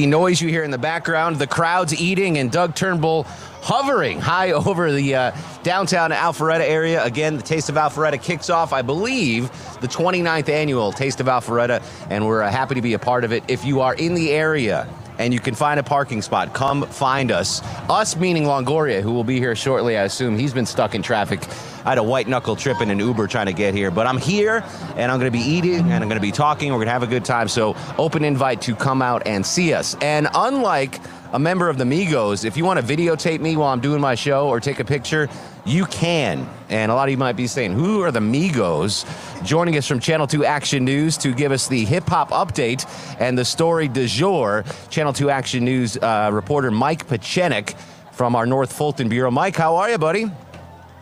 [0.00, 3.24] The noise you hear in the background, the crowds eating, and Doug Turnbull
[3.60, 7.04] hovering high over the uh, downtown Alpharetta area.
[7.04, 9.50] Again, the Taste of Alpharetta kicks off, I believe,
[9.82, 13.32] the 29th annual Taste of Alpharetta, and we're uh, happy to be a part of
[13.34, 13.44] it.
[13.46, 14.88] If you are in the area,
[15.20, 16.54] and you can find a parking spot.
[16.54, 17.60] Come find us.
[17.90, 20.38] Us meaning Longoria, who will be here shortly, I assume.
[20.38, 21.46] He's been stuck in traffic.
[21.84, 24.16] I had a white knuckle trip in an Uber trying to get here, but I'm
[24.16, 24.64] here
[24.96, 26.70] and I'm going to be eating and I'm going to be talking.
[26.70, 27.48] We're going to have a good time.
[27.48, 29.94] So, open invite to come out and see us.
[30.00, 30.98] And unlike
[31.32, 34.14] a member of the Migos, if you want to videotape me while I'm doing my
[34.14, 35.28] show or take a picture,
[35.64, 36.48] you can.
[36.68, 39.04] And a lot of you might be saying, who are the Migos?
[39.44, 42.86] Joining us from Channel 2 Action News to give us the hip hop update
[43.20, 47.76] and the story du jour, Channel 2 Action News uh, reporter Mike Petchenik
[48.12, 49.30] from our North Fulton Bureau.
[49.30, 50.30] Mike, how are you, buddy?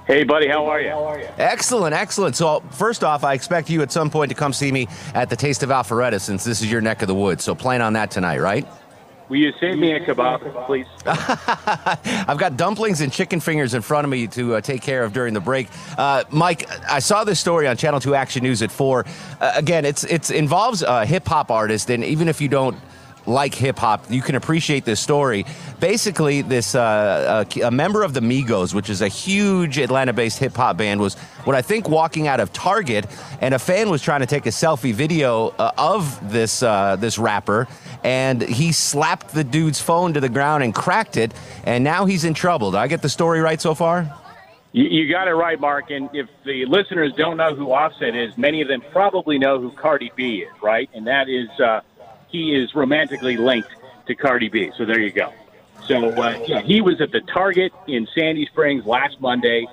[0.07, 0.89] Hey, buddy, how are you?
[0.89, 1.29] How are you?
[1.37, 2.35] Excellent, excellent.
[2.35, 5.37] So, first off, I expect you at some point to come see me at the
[5.37, 7.45] Taste of Alpharetta since this is your neck of the woods.
[7.45, 8.67] So, plan on that tonight, right?
[9.29, 10.87] Will you save me a kebab, please?
[11.07, 15.13] I've got dumplings and chicken fingers in front of me to uh, take care of
[15.13, 15.69] during the break.
[15.99, 19.05] Uh, Mike, I saw this story on Channel 2 Action News at 4.
[19.41, 22.79] Uh, again, it's it's involves a hip hop artist, and even if you don't
[23.29, 25.45] like hip hop, you can appreciate this story.
[25.79, 30.57] Basically, this uh, a, a member of the Migos, which is a huge Atlanta-based hip
[30.57, 33.07] hop band, was what I think walking out of Target,
[33.41, 37.19] and a fan was trying to take a selfie video uh, of this uh, this
[37.19, 37.69] rapper,
[38.03, 41.33] and he slapped the dude's phone to the ground and cracked it,
[41.65, 42.71] and now he's in trouble.
[42.71, 44.13] Did I get the story right so far?
[44.73, 45.91] You, you got it right, Mark.
[45.91, 49.71] And if the listeners don't know who Offset is, many of them probably know who
[49.71, 50.91] Cardi B is, right?
[50.95, 51.81] And that is, uh,
[52.29, 53.71] he is romantically linked
[54.07, 54.71] to Cardi B.
[54.77, 55.33] So there you go.
[55.87, 59.67] So uh, yeah, he was at the Target in Sandy Springs last Monday.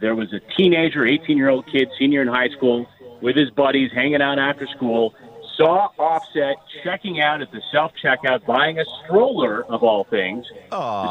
[0.00, 2.86] There was a teenager, 18 year old kid, senior in high school,
[3.20, 5.14] with his buddies hanging out after school.
[5.56, 10.46] Saw Offset checking out at the self checkout, buying a stroller of all things.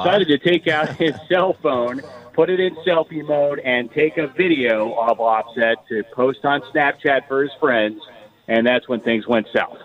[0.03, 2.02] Decided to take out his cell phone,
[2.34, 7.28] put it in selfie mode, and take a video of Offset to post on Snapchat
[7.28, 8.02] for his friends.
[8.47, 9.78] And that's when things went south.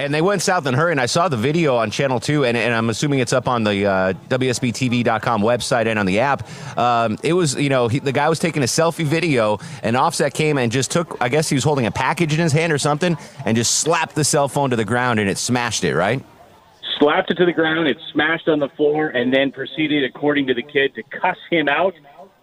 [0.00, 2.46] And they went south in a hurry, and I saw the video on Channel 2,
[2.46, 6.48] and, and I'm assuming it's up on the uh, WSBTV.com website and on the app.
[6.78, 10.32] Um, it was, you know, he, the guy was taking a selfie video, and Offset
[10.32, 12.78] came and just took, I guess he was holding a package in his hand or
[12.78, 16.24] something, and just slapped the cell phone to the ground, and it smashed it, right?
[16.98, 20.54] slapped it to the ground, it smashed on the floor, and then proceeded, according to
[20.54, 21.94] the kid, to cuss him out,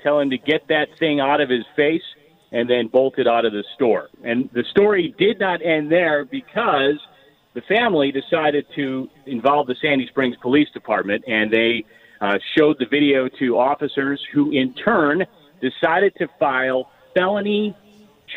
[0.03, 2.03] tell him to get that thing out of his face,
[2.51, 4.09] and then bolted out of the store.
[4.23, 6.99] And the story did not end there because
[7.57, 11.85] the family decided to involve the Sandy Springs Police Department, and they
[12.21, 15.25] uh, showed the video to officers who, in turn,
[15.59, 17.75] decided to file felony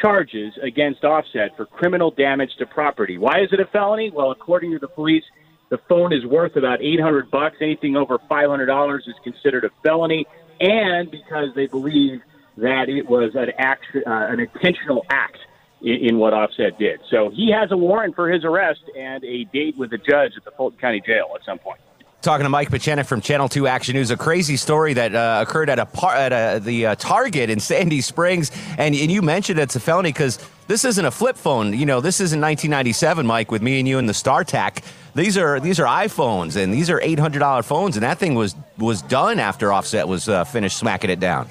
[0.01, 3.19] charges against Offset for criminal damage to property.
[3.19, 4.11] Why is it a felony?
[4.11, 5.25] Well, according to the police,
[5.69, 7.57] the phone is worth about 800 bucks.
[7.61, 10.27] Anything over $500 is considered a felony,
[10.61, 12.23] and because they believe
[12.57, 15.37] that it was an act, uh, an intentional act
[15.83, 17.01] in, in what Offset did.
[17.11, 20.45] So he has a warrant for his arrest and a date with the judge at
[20.45, 21.81] the Fulton County Jail at some point.
[22.23, 25.71] Talking to Mike Petchenik from Channel 2 Action News, a crazy story that uh, occurred
[25.71, 29.59] at a par- at a, the uh, Target in Sandy Springs, and, and you mentioned
[29.59, 31.73] it's a felony because this isn't a flip phone.
[31.73, 34.85] You know, this isn't 1997, Mike, with me and you and the StarTAC.
[35.15, 39.01] These are these are iPhones, and these are $800 phones, and that thing was was
[39.01, 41.49] done after Offset was uh, finished smacking it down.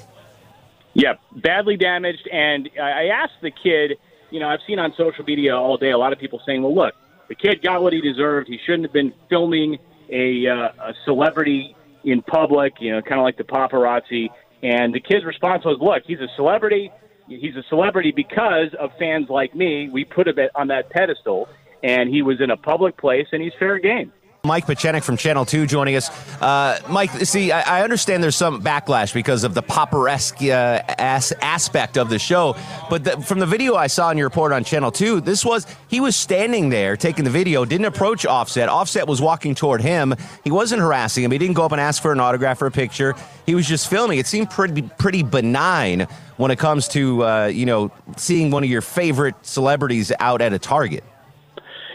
[0.94, 2.28] Yeah, badly damaged.
[2.32, 3.98] And I asked the kid,
[4.30, 6.74] you know, I've seen on social media all day a lot of people saying, well,
[6.74, 6.94] look,
[7.28, 8.48] the kid got what he deserved.
[8.48, 9.78] He shouldn't have been filming
[10.10, 14.28] a, uh, a celebrity in public, you know, kind of like the paparazzi.
[14.62, 16.90] And the kid's response was, look, he's a celebrity.
[17.28, 19.88] He's a celebrity because of fans like me.
[19.88, 21.48] We put him on that pedestal,
[21.82, 24.12] and he was in a public place, and he's fair game.
[24.42, 26.08] Mike Petchenik from Channel 2 joining us.
[26.40, 31.32] Uh, Mike, see, I, I, understand there's some backlash because of the paparazzi uh, as,
[31.42, 32.56] aspect of the show,
[32.88, 35.66] but the, from the video I saw in your report on Channel 2, this was,
[35.88, 38.70] he was standing there taking the video, didn't approach Offset.
[38.70, 40.14] Offset was walking toward him.
[40.42, 41.32] He wasn't harassing him.
[41.32, 43.14] He didn't go up and ask for an autograph or a picture.
[43.44, 44.18] He was just filming.
[44.18, 46.06] It seemed pretty, pretty benign
[46.38, 50.54] when it comes to, uh, you know, seeing one of your favorite celebrities out at
[50.54, 51.04] a Target.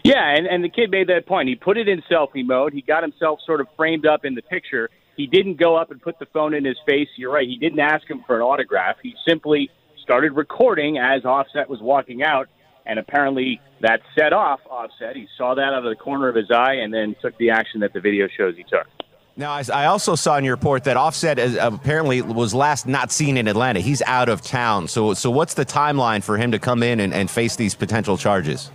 [0.05, 1.49] Yeah, and, and the kid made that point.
[1.49, 2.73] He put it in selfie mode.
[2.73, 4.91] He got himself sort of framed up in the picture.
[5.17, 7.07] He didn't go up and put the phone in his face.
[7.15, 7.47] You're right.
[7.47, 8.97] He didn't ask him for an autograph.
[9.01, 9.71] He simply
[10.03, 12.49] started recording as Offset was walking out,
[12.85, 15.15] and apparently that set off Offset.
[15.15, 17.79] He saw that out of the corner of his eye and then took the action
[17.79, 18.85] that the video shows he took.
[19.35, 23.47] Now, I also saw in your report that Offset apparently was last not seen in
[23.47, 23.79] Atlanta.
[23.79, 24.87] He's out of town.
[24.87, 28.17] So, so what's the timeline for him to come in and, and face these potential
[28.17, 28.69] charges?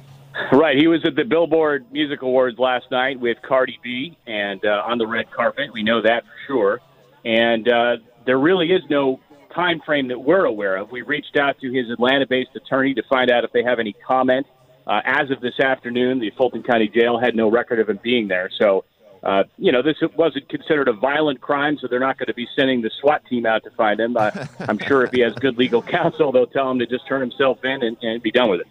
[0.53, 0.77] Right.
[0.77, 4.99] He was at the Billboard Music Awards last night with Cardi B and uh, on
[4.99, 5.73] the red carpet.
[5.73, 6.81] We know that for sure.
[7.25, 7.97] And uh,
[8.27, 9.21] there really is no
[9.55, 10.91] time frame that we're aware of.
[10.91, 14.47] We reached out to his Atlanta-based attorney to find out if they have any comment.
[14.87, 18.29] Uh, as of this afternoon, the Fulton County Jail had no record of him being
[18.29, 18.51] there.
[18.59, 18.85] So,
[19.23, 22.49] uh, you know, this wasn't considered a violent crime, so they're not going to be
[22.57, 24.17] sending the SWAT team out to find him.
[24.17, 27.21] Uh, I'm sure if he has good legal counsel, they'll tell him to just turn
[27.21, 28.67] himself in and, and be done with it.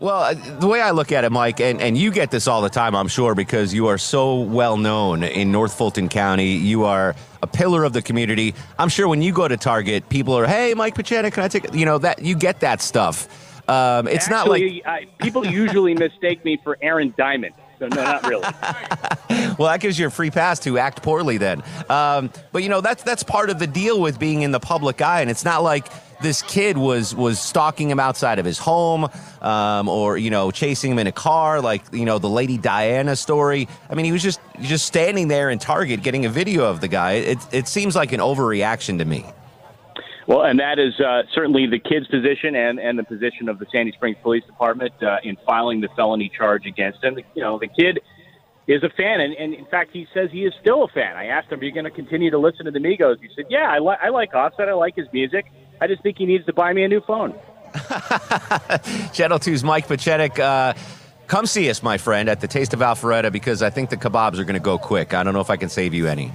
[0.00, 2.62] Well, uh, the way I look at it, Mike, and, and you get this all
[2.62, 6.52] the time, I'm sure, because you are so well known in North Fulton County.
[6.52, 8.54] You are a pillar of the community.
[8.78, 11.74] I'm sure when you go to Target, people are, "Hey, Mike Petchenik, can I take?"
[11.74, 13.28] You know that you get that stuff.
[13.68, 17.52] Um, it's Actually, not like I, people usually mistake me for Aaron Diamond.
[17.78, 18.40] So no, not really.
[19.58, 21.62] well, that gives you a free pass to act poorly then.
[21.90, 25.02] Um, but you know that's that's part of the deal with being in the public
[25.02, 25.88] eye, and it's not like
[26.22, 29.08] this kid was was stalking him outside of his home,
[29.40, 33.16] um, or you know chasing him in a car, like you know the Lady Diana
[33.16, 33.68] story.
[33.88, 36.88] I mean, he was just just standing there in Target getting a video of the
[36.88, 37.12] guy.
[37.12, 39.24] It it seems like an overreaction to me.
[40.26, 43.66] Well, and that is uh, certainly the kid's position and, and the position of the
[43.72, 47.18] Sandy Springs Police Department uh, in filing the felony charge against him.
[47.34, 47.98] You know, the kid
[48.68, 51.16] is a fan, and, and in fact, he says he is still a fan.
[51.16, 53.46] I asked him, "Are you going to continue to listen to the Migos?" He said,
[53.50, 54.68] "Yeah, I, li- I like Offset.
[54.68, 55.46] I like his music.
[55.80, 57.32] I just think he needs to buy me a new phone.
[59.12, 60.38] Channel 2's Mike Petchenik.
[60.38, 60.74] Uh,
[61.26, 64.38] come see us, my friend, at the Taste of Alpharetta because I think the kebabs
[64.38, 65.14] are going to go quick.
[65.14, 66.32] I don't know if I can save you any.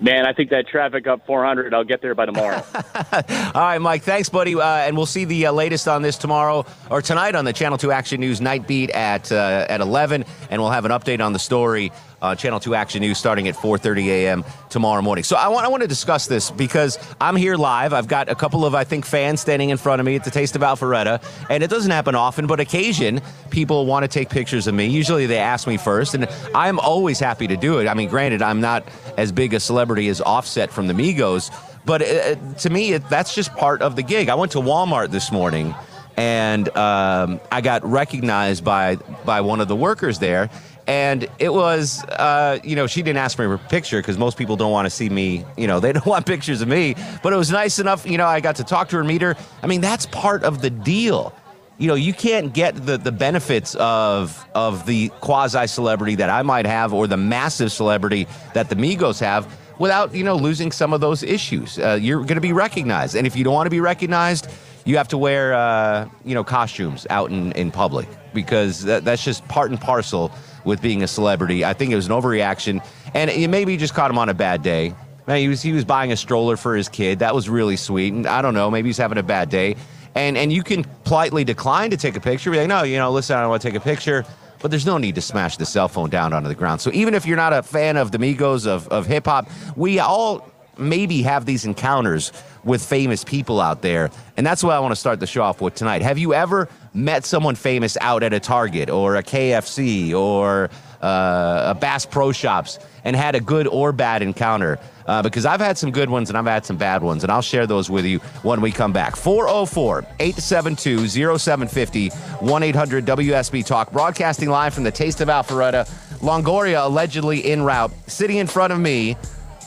[0.00, 1.72] Man, I think that traffic up 400.
[1.72, 2.62] I'll get there by tomorrow.
[2.74, 3.22] All
[3.54, 4.02] right, Mike.
[4.02, 4.54] Thanks, buddy.
[4.54, 7.78] Uh, and we'll see the uh, latest on this tomorrow or tonight on the Channel
[7.78, 11.32] 2 Action News Night Beat at uh, at 11, and we'll have an update on
[11.32, 11.92] the story
[12.24, 14.44] uh, Channel 2 Action News starting at 4:30 a.m.
[14.70, 15.24] tomorrow morning.
[15.24, 17.92] So I want I want to discuss this because I'm here live.
[17.92, 20.30] I've got a couple of I think fans standing in front of me at the
[20.30, 24.66] Taste of Alpharetta, and it doesn't happen often, but occasion people want to take pictures
[24.66, 24.86] of me.
[24.86, 27.88] Usually they ask me first, and I'm always happy to do it.
[27.88, 28.88] I mean, granted, I'm not
[29.18, 31.50] as big a celebrity as Offset from the Migos,
[31.84, 34.30] but uh, to me, it, that's just part of the gig.
[34.30, 35.74] I went to Walmart this morning
[36.16, 40.48] and um, I got recognized by by one of the workers there,
[40.86, 44.56] and it was uh, you know she didn't ask for a picture because most people
[44.56, 46.94] don't want to see me you know they don't want pictures of me.
[47.22, 49.36] But it was nice enough you know i got to talk to her meet her.
[49.62, 51.34] I mean that's part of the deal.
[51.78, 56.42] You know you can't get the, the benefits of of the quasi celebrity that i
[56.42, 60.92] might have or the massive celebrity that the migos have without you know losing some
[60.92, 61.78] of those issues.
[61.78, 63.16] Uh, you're going to be recognized.
[63.16, 64.48] And if you don't want to be recognized
[64.84, 69.24] you have to wear uh, you know costumes out in, in public because that, that's
[69.24, 70.30] just part and parcel
[70.64, 71.64] with being a celebrity.
[71.64, 74.62] I think it was an overreaction, and it maybe just caught him on a bad
[74.62, 74.94] day.
[75.26, 77.20] Man, he was he was buying a stroller for his kid.
[77.20, 79.76] That was really sweet, and I don't know, maybe he's having a bad day,
[80.14, 82.50] and and you can politely decline to take a picture.
[82.50, 84.24] Be like, no, you know, listen, I don't want to take a picture.
[84.60, 86.80] But there's no need to smash the cell phone down onto the ground.
[86.80, 89.98] So even if you're not a fan of the Migos of, of hip hop, we
[89.98, 92.32] all maybe have these encounters
[92.64, 94.10] with famous people out there.
[94.38, 96.00] And that's what I want to start the show off with tonight.
[96.00, 100.70] Have you ever met someone famous out at a Target or a KFC or
[101.02, 104.78] uh, a Bass Pro Shops and had a good or bad encounter?
[105.06, 107.42] Uh, because I've had some good ones and I've had some bad ones, and I'll
[107.42, 109.16] share those with you when we come back.
[109.16, 115.86] 404 872 0750 1 800 WSB Talk, broadcasting live from the Taste of Alpharetta.
[116.20, 119.14] Longoria allegedly en route, sitting in front of me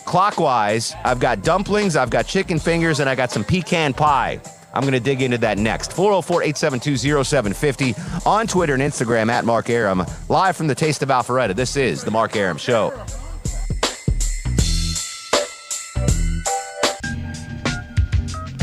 [0.05, 0.95] clockwise.
[1.03, 4.41] I've got dumplings, I've got chicken fingers, and I got some pecan pie.
[4.73, 5.93] I'm going to dig into that next.
[5.93, 7.95] 404 872 0750
[8.25, 10.05] on Twitter and Instagram at Mark Arum.
[10.29, 11.55] Live from the Taste of Alpharetta.
[11.55, 12.93] This is The Mark Arum Show.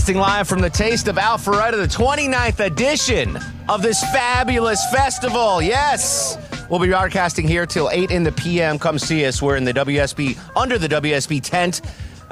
[0.06, 3.38] Live from the Taste of Alpharetta, the 29th edition
[3.70, 5.62] of this fabulous festival.
[5.62, 6.36] Yes,
[6.70, 8.78] We'll be broadcasting here till 8 in the p.m.
[8.78, 9.42] Come see us.
[9.42, 11.82] We're in the WSB, under the WSB tent,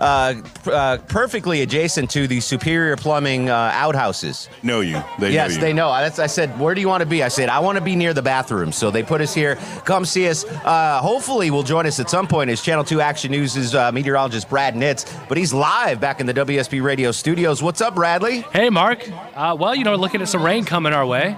[0.02, 0.34] uh,
[0.66, 4.48] uh, perfectly adjacent to the Superior Plumbing uh, outhouses.
[4.62, 5.02] Know you.
[5.18, 5.60] They yes, know you.
[5.60, 5.92] they know.
[5.92, 7.22] That's, I said, where do you want to be?
[7.22, 8.72] I said, I want to be near the bathroom.
[8.72, 9.56] So they put us here.
[9.84, 10.44] Come see us.
[10.44, 14.48] Uh, hopefully, will join us at some point as Channel 2 Action News' uh, meteorologist
[14.48, 15.06] Brad Nitz.
[15.28, 17.62] But he's live back in the WSB radio studios.
[17.62, 18.40] What's up, Bradley?
[18.52, 19.08] Hey, Mark.
[19.34, 21.36] Uh, well, you know, looking at some rain coming our way.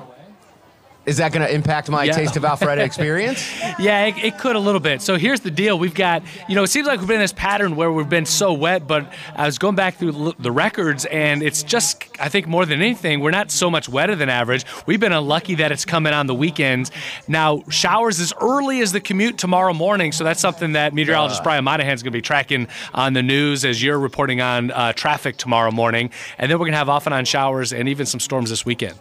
[1.06, 2.12] Is that going to impact my Yeah.
[2.12, 3.46] Taste of Alpharetta experience?
[3.78, 5.02] Yeah, it, it could a little bit.
[5.02, 7.32] So here's the deal: we've got, you know, it seems like we've been in this
[7.32, 11.42] pattern where we've been so wet, but I was going back through the records, and
[11.42, 14.64] it's just, I think, more than anything, we're not so much wetter than average.
[14.87, 16.90] We've been unlucky that it's coming on the weekends.
[17.28, 21.64] Now, showers as early as the commute tomorrow morning, so that's something that meteorologist Brian
[21.64, 25.70] Monahan's going to be tracking on the news as you're reporting on uh, traffic tomorrow
[25.70, 28.49] morning, and then we're going to have off and on showers and even some storms
[28.50, 28.99] this weekend.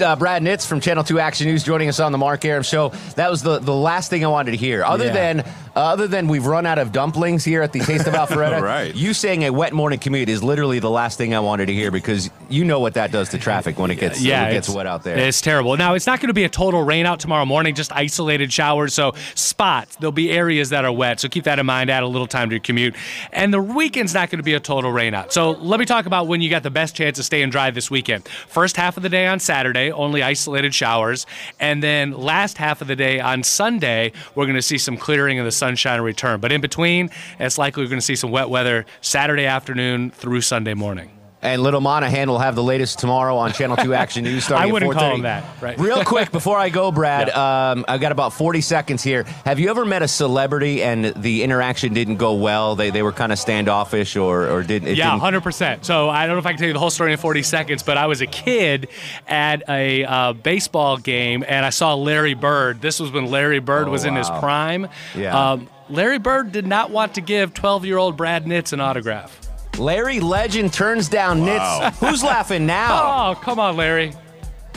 [0.00, 2.88] Uh, Brad Nitz from Channel 2 Action News joining us on the Mark Arum Show.
[3.16, 4.82] That was the, the last thing I wanted to hear.
[4.84, 5.12] Other Yeah.
[5.12, 8.60] than uh, other than we've run out of dumplings here at the Taste of Alpharetta,
[8.60, 8.92] Right.
[8.94, 11.92] you saying a wet morning commute is literally the last thing I wanted to hear
[11.92, 14.86] because you know what that does to traffic when it gets, yeah, it gets wet
[14.88, 15.16] out there.
[15.16, 15.76] It's terrible.
[15.76, 18.94] Now it's not going to be a total rain out tomorrow morning, just isolated showers.
[18.94, 21.20] So spots, there'll be areas that are wet.
[21.20, 21.88] So keep that in mind.
[21.88, 22.96] Add a little time to your commute.
[23.32, 25.32] And the weekend's not going to be a total rain out.
[25.32, 27.90] So let me talk about when you got the best chance of staying dry this
[27.92, 28.26] weekend.
[28.48, 31.26] First half of the day on Saturday, only isolated showers,
[31.58, 35.38] and then last half of the day on Sunday, we're going to see some clearing
[35.38, 36.40] and the sunshine return.
[36.40, 40.40] But in between, it's likely we're going to see some wet weather Saturday afternoon through
[40.40, 41.19] Sunday morning.
[41.42, 44.72] And Little Monahan will have the latest tomorrow on Channel 2 Action News starting I
[44.72, 45.00] wouldn't at 4:30.
[45.00, 45.78] call him that, right.
[45.78, 49.22] Real quick, before I go, Brad, um, I've got about 40 seconds here.
[49.46, 52.76] Have you ever met a celebrity and the interaction didn't go well?
[52.76, 55.86] They, they were kind of standoffish or, or did, it Yeah, didn't hundred percent.
[55.86, 57.82] So I don't know if I can tell you the whole story in forty seconds,
[57.82, 58.88] but I was a kid
[59.26, 62.82] at a uh, baseball game and I saw Larry Bird.
[62.82, 64.88] This was when Larry Bird Oh, was in his prime.
[65.16, 65.52] Yeah.
[65.52, 69.40] Um, Larry Bird did not want to give twelve-year-old Brad Nitz an autograph.
[69.78, 71.90] Larry Legend turns down Wow.
[71.90, 72.08] Nitz.
[72.08, 72.90] Who's laughing now?
[73.30, 74.12] Oh, come on, Larry.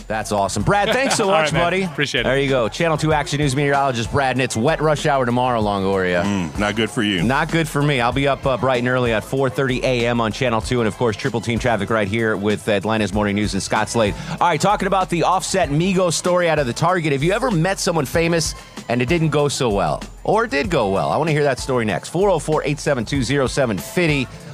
[0.05, 0.63] That's awesome.
[0.63, 1.83] Brad, thanks so much, right, buddy.
[1.83, 2.23] Appreciate it.
[2.25, 2.67] There you go.
[2.67, 4.55] Channel 2 Action News meteorologist Brad Nitz.
[4.61, 6.23] Wet rush hour tomorrow, Longoria.
[6.23, 7.23] Mm, not good for you.
[7.23, 8.01] Not good for me.
[8.01, 10.19] I'll be up uh, bright and early at 4:30 a.m.
[10.19, 13.53] on Channel 2, and of course, triple team traffic right here with Atlanta's Morning News
[13.53, 14.13] and Scott Slade.
[14.31, 17.13] All right, talking about the offset Migos story out of the Target.
[17.13, 18.55] Have you ever met someone famous
[18.89, 21.09] and it didn't go so well, or it did go well?
[21.11, 22.09] I want to hear that story next.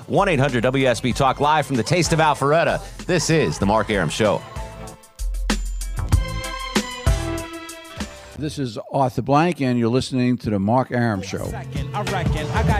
[0.09, 2.81] 404-872-0750, 1-800-WSB Talk live from the Taste of Alpharetta.
[3.05, 4.41] This is the Mark Arum Show.
[8.37, 11.51] This is Arthur Blank, and you're listening to the Mark Arum Show.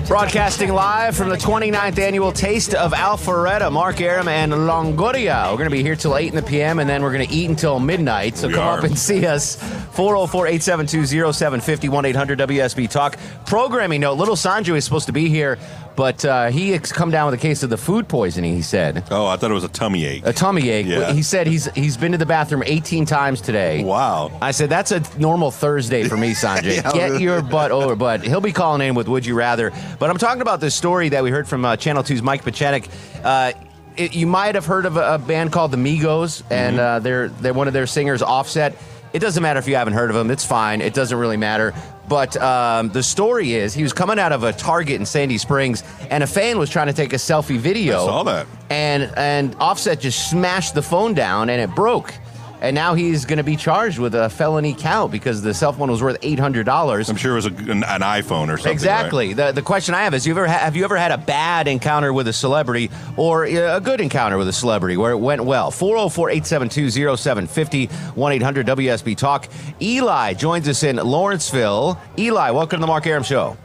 [0.08, 5.52] Broadcasting live from the 29th annual Taste of Alpharetta, Mark Arum and Longoria.
[5.52, 6.80] We're going to be here till 8 in the p.m.
[6.80, 8.38] and then we're going to eat until midnight.
[8.38, 8.78] So We come are.
[8.78, 9.58] up and see us.
[9.96, 13.18] 404 872 0750 1 800 WSB Talk.
[13.46, 15.60] Programming note Little Sanju is supposed to be here,
[15.96, 19.04] but uh, he has come down with a case of the food poisoning, he said.
[19.12, 20.24] Oh, I thought it was a tummy ache.
[20.26, 20.88] A tummy ache.
[20.88, 21.12] Yeah.
[21.14, 23.84] He said he's he's been to the bathroom 18 times today.
[23.84, 24.32] Wow.
[24.42, 26.82] I said that's a normal Thursday for me, Sanjay.
[26.96, 27.10] Yeah.
[27.10, 27.96] Get your butt over.
[27.96, 31.10] But he'll be calling in with "Would you rather." But I'm talking about this story
[31.10, 32.90] that we heard from uh, Channel 2's Mike Petchenik.
[33.24, 33.52] Uh,
[33.98, 36.80] it, you might have heard of a, a band called the Migos, and Mm-hmm.
[36.80, 38.76] uh, they're they're one of their singers, Offset.
[39.14, 40.30] It doesn't matter if you haven't heard of him.
[40.30, 40.82] it's fine.
[40.82, 41.74] It doesn't really matter.
[42.08, 45.84] But um, the story is, he was coming out of a Target in Sandy Springs,
[46.10, 48.04] and a fan was trying to take a selfie video.
[48.04, 48.48] I saw that.
[48.70, 52.14] And and Offset just smashed the phone down, and it broke.
[52.62, 55.90] And now he's going to be charged with a felony count because the cell phone
[55.90, 57.08] was worth eight hundred dollars.
[57.10, 58.74] I'm sure it was a, an, an iPhone or something.
[58.74, 59.32] Exactly.
[59.34, 61.70] The the question I have is: you ever ha- have you ever had a bad
[61.70, 65.46] encounter with a celebrity or uh, a good encounter with a celebrity where it went
[65.46, 65.72] well?
[65.72, 69.48] 404-872-0750 1-800 WSB Talk.
[69.82, 71.98] Eli joins us in Lawrenceville.
[72.18, 73.56] Eli, welcome to the Mark Arum Show.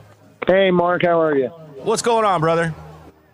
[0.47, 1.49] Hey, Mark, how are you?
[1.83, 2.73] What's going on, brother?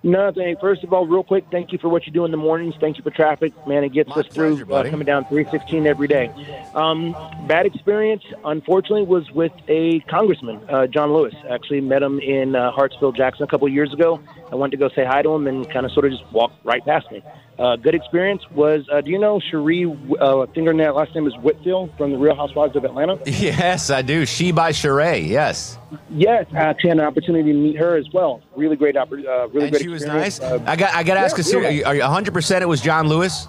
[0.02, 0.56] Nothing.
[0.58, 2.74] First of all, real quick, thank you for what you do in the mornings.
[2.80, 3.52] Thank you for traffic.
[3.66, 4.88] Man, it gets My us through pleasure, buddy.
[4.88, 6.30] uh, coming down 316 every day.
[6.74, 7.12] Um,
[7.46, 11.34] bad experience, unfortunately, was with a congressman, uh, John Lewis.
[11.50, 14.20] Actually met him in uh, Hartsfield, Jackson a couple of years ago.
[14.50, 16.64] I went to go say hi to him and kind of sort of just walked
[16.64, 17.22] right past me.
[17.60, 19.84] Uh, good experience was, uh, do you know Sheree,
[20.18, 23.18] uh, fingernail, last name is Whitfield from the Real Housewives of Atlanta?
[23.26, 24.24] Yes, I do.
[24.24, 25.28] She by Sheree.
[25.28, 25.76] Yes.
[26.08, 28.40] Yes, I actually had an opportunity to meet her as well.
[28.56, 30.40] Really great, oppor- uh, really and great she was nice.
[30.40, 31.68] Uh, I got I got to ask yeah, a serious.
[31.70, 31.84] really.
[31.84, 33.46] Are you 100 percent it was John Lewis?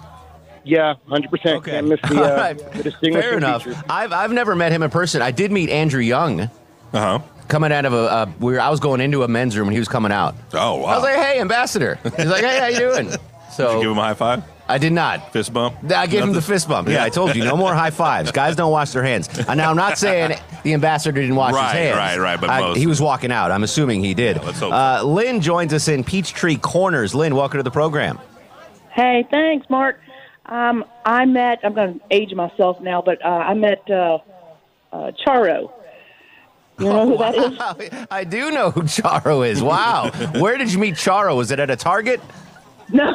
[0.64, 1.64] Yeah, hundred percent.
[1.64, 2.58] Can't miss the, uh, right.
[2.74, 3.64] the distinguishing Fair enough.
[3.64, 3.82] feature.
[3.88, 5.22] I've I've never met him in person.
[5.22, 6.48] I did meet Andrew Young Uh
[6.92, 7.18] huh.
[7.48, 7.96] coming out of a.
[7.96, 10.34] Uh, we were, I was going into a men's room and he was coming out.
[10.52, 10.84] Oh wow.
[10.86, 13.16] I was like, "Hey, ambassador." He's like, "Hey, how you doing?"
[13.52, 14.44] So Did you give him a high five?
[14.68, 15.32] I did not.
[15.32, 15.76] Fist bump?
[15.94, 16.88] I gave him the fist bump.
[16.88, 18.30] Yeah, I told you, no more high fives.
[18.42, 19.28] Guys don't wash their hands.
[19.46, 21.96] And now I'm not saying the ambassador didn't wash Right, his hands.
[21.98, 23.50] right, right, but I- most- he was walking out.
[23.50, 24.42] I'm assuming he did.
[24.42, 27.14] let's hope uh, Lynn joins us in Peachtree Corners.
[27.14, 28.18] Lynn, welcome to the program.
[28.92, 30.00] Hey, thanks, Mark.
[30.46, 31.60] Um, I met.
[31.62, 34.18] I'm going to age myself now, but uh, I met uh,
[34.92, 35.70] uh, Charo.
[36.78, 37.34] You know who that
[37.92, 38.06] is?
[38.10, 39.62] I do know who Charo is.
[39.62, 40.10] Wow.
[40.40, 41.36] Where did you meet Charo?
[41.36, 42.20] Was it at a Target?
[42.92, 43.14] No,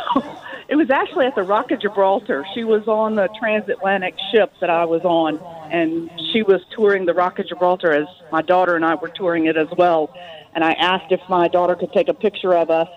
[0.68, 2.46] it was actually at the Rock of Gibraltar.
[2.54, 5.40] She was on the transatlantic ship that I was on,
[5.72, 9.46] and she was touring the Rock of Gibraltar as my daughter and I were touring
[9.46, 10.14] it as well.
[10.54, 12.90] And I asked if my daughter could take a picture of us,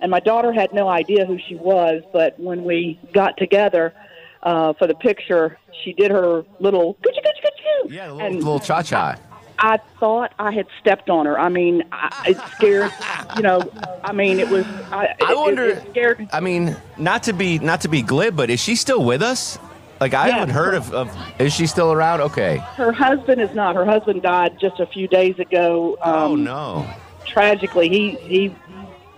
[0.00, 2.02] and my daughter had no idea who she was.
[2.12, 3.94] But when we got together
[4.42, 7.92] uh, for the picture, she did her little coochie coochie coochie.
[7.92, 9.16] Yeah, a little, and little cha cha.
[9.60, 11.38] I thought I had stepped on her.
[11.38, 12.92] I mean, I, it scared.
[13.36, 13.60] You know,
[14.04, 14.64] I mean, it was.
[14.92, 15.64] I, I it- wonder.
[15.64, 16.28] It, it scared.
[16.32, 19.58] I mean, not to be not to be glib, but is she still with us?
[20.00, 20.34] Like I Yeah.
[20.38, 21.16] haven't heard of, of.
[21.40, 22.20] Is she still around?
[22.20, 22.58] Okay.
[22.76, 23.74] Her husband is not.
[23.74, 25.98] Her husband died just a few days ago.
[26.02, 26.90] Um, oh no.
[27.26, 28.54] Tragically, he he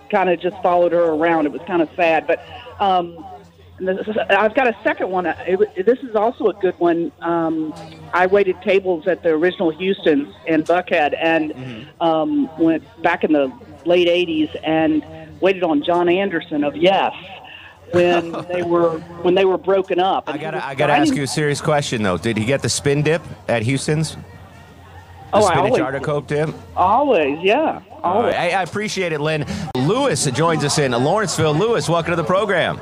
[0.09, 1.45] kind of just followed her around.
[1.45, 2.43] It was kind of sad, but
[2.79, 3.15] um,
[3.89, 5.25] is- I've got a second one.
[5.25, 7.11] It, this is also a good one.
[7.21, 7.73] Um,
[8.13, 13.51] I waited tables at the original Houston's in Buckhead, and um, went back in the
[13.85, 15.03] late '80s and
[15.41, 17.13] waited on Jon Anderson of Yes
[17.91, 20.25] when they were when they were broken up.
[20.27, 22.17] I And he gotta I gotta ask you a serious question though.
[22.17, 24.15] Did he get the spin dip at Houston's?
[24.15, 26.49] The Oh, I spinach always- artichoke dip.
[26.75, 28.33] Always, yeah, always.
[28.35, 28.53] right.
[28.53, 29.45] I, I appreciate it, Lynn.
[29.77, 31.53] Lewis joins us in Lawrenceville.
[31.53, 32.77] Lewis, welcome to the program.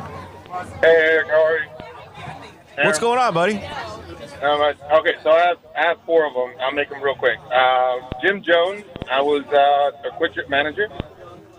[0.60, 2.86] Hey, Eric, how are you?
[2.86, 3.56] What's going on, buddy?
[4.42, 4.62] Um,
[4.94, 6.52] okay, so I have, I have four of them.
[6.60, 7.38] I'll make them real quick.
[7.54, 10.90] Uh, Jim Jones, I was uh, a quick trip manager.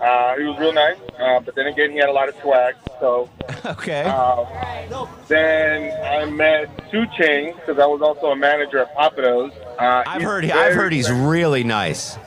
[0.00, 2.75] Uh, he was real nice, uh, but then again, he had a lot of swag.
[3.00, 3.28] So
[3.64, 4.02] Okay.
[4.07, 9.54] uh, then I met 2 Chainz because I was also a manager at Pappadeaux's.
[9.78, 12.19] Uh, I've heard I've heard he's really nice.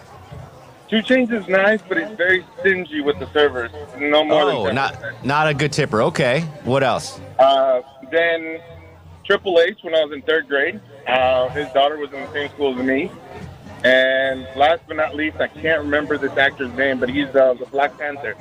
[0.93, 3.71] 2 Chainz is nice, but he's very stingy with the servers.
[3.97, 4.75] No more Oh, than 10%.
[4.75, 6.03] not not a good tipper.
[6.03, 6.41] Okay.
[6.65, 7.19] What else?
[7.39, 8.59] Uh, then
[9.25, 10.79] Triple H when I was in third grade.
[11.07, 13.09] Uh, his daughter was in the same school as me.
[13.83, 17.65] And last but not least, I can't remember this actor's name, but he's uh, the
[17.65, 18.35] Black Panther.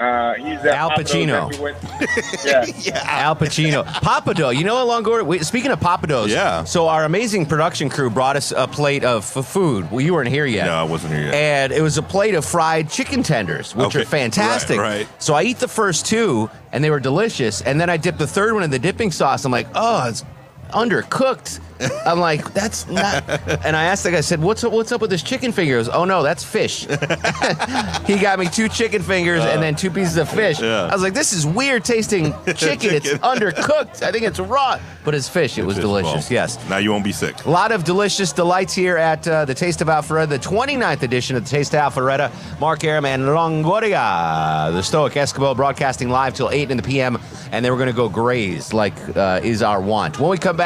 [0.00, 1.52] Uh, he's Al Pacino.
[1.52, 1.76] every Wed-
[2.86, 3.02] yeah.
[3.06, 3.84] Al Pacino.
[3.84, 4.56] Pappadeaux.
[4.56, 5.26] You know what, Longoria?
[5.26, 6.32] Wait, speaking of Pappadeaux's.
[6.32, 6.64] Yeah.
[6.64, 9.90] So our amazing production crew brought us a plate of f- food.
[9.90, 10.64] Well, you weren't here yet.
[10.64, 11.34] No, I wasn't here yet.
[11.34, 14.00] And it was a plate of fried chicken tenders, which Okay.
[14.00, 14.78] are fantastic.
[14.78, 15.08] Right, right.
[15.22, 17.60] So I eat the first two, and they were delicious.
[17.60, 19.44] And then I dip the third one in the dipping sauce.
[19.44, 20.24] I'm like, oh, it's
[20.72, 21.60] undercooked.
[22.04, 23.26] I'm like, that's not.
[23.64, 25.88] And I asked the guy, I said, what's up, what's up with this chicken fingers?
[25.88, 26.80] Oh no, that's fish.
[28.06, 30.60] he got me two chicken fingers and then two pieces of fish.
[30.60, 30.84] Yeah.
[30.84, 32.94] I was like, this is weird tasting chicken.
[32.94, 34.02] It's undercooked.
[34.02, 35.56] I think it's raw, but it's fish.
[35.56, 36.30] It was Fish delicious.
[36.30, 36.68] Yes.
[36.68, 37.44] Now you won't be sick.
[37.46, 41.36] A lot of delicious delights here at uh, the Taste of Alpharetta, the 29th edition
[41.36, 42.30] of the Taste of Alpharetta.
[42.60, 47.18] Mark Arum and Longoria, the Stoic Eskimo, broadcasting live till 8 in the p.m.
[47.52, 50.20] And then we're going to go graze, like uh, is our want.
[50.20, 50.59] When we come back,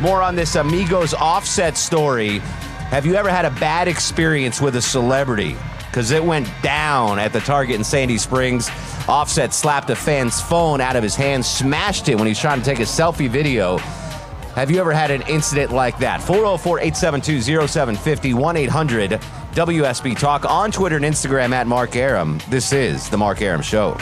[0.00, 2.38] more on this Amigos offset story.
[2.90, 5.56] Have you ever had a bad experience with a celebrity?
[5.86, 8.70] Because it went down at the Target in Sandy Springs.
[9.08, 12.60] Offset slapped a fan's phone out of his hand, smashed it when he was trying
[12.60, 13.78] to take a selfie video.
[14.54, 16.22] Have you ever had an incident like that?
[16.22, 22.38] 404 872 0750 1 800 WSB Talk on Twitter and Instagram at Mark Arum.
[22.48, 23.98] This is The Mark Arum Show.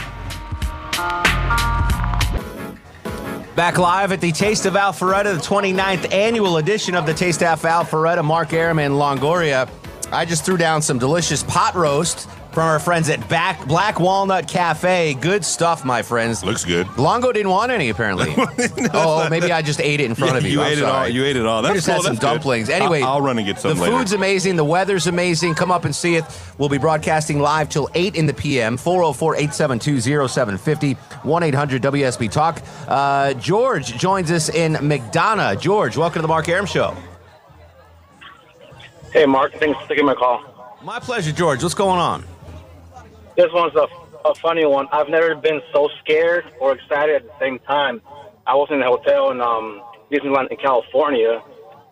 [3.59, 7.61] Back live at the Taste of Alpharetta, the 29th annual edition of the Taste of
[7.62, 8.25] Alpharetta.
[8.25, 9.68] Mark Arum and Longoria.
[10.12, 14.49] I just threw down some delicious pot roast from our friends at Back Black Walnut
[14.49, 15.15] Cafe.
[15.21, 16.43] Good stuff, my friends.
[16.43, 16.89] Looks good.
[16.99, 18.35] Longo didn't want any, apparently.
[18.95, 20.51] oh, maybe I just ate it in front Yeah, of you.
[20.53, 21.63] you I'm ate it all- you ate it all.
[21.63, 22.27] We That's just had some that's good.
[22.27, 22.69] dumplings.
[22.71, 23.99] Anyway, I'll- I'll run and get some The later.
[23.99, 24.57] food's amazing.
[24.57, 25.55] The weather's amazing.
[25.55, 26.25] Come up and see it.
[26.59, 28.77] We'll be broadcasting live till 8 in the p.m.
[28.77, 32.61] 404 872 0750 1 800 WSB Talk.
[32.89, 35.61] Uh, George joins us in McDonough.
[35.61, 36.97] George, welcome to the Mark Arum Show.
[39.13, 39.55] Hey, Mark.
[39.55, 40.43] Thanks for taking my call.
[40.83, 41.63] My pleasure, George.
[41.63, 42.25] What's going on?
[43.38, 43.87] This one's a,
[44.29, 44.88] a funny one.
[44.90, 48.03] I've never been so scared or excited at the same time.
[48.48, 51.40] I was in a hotel in um, Disneyland in California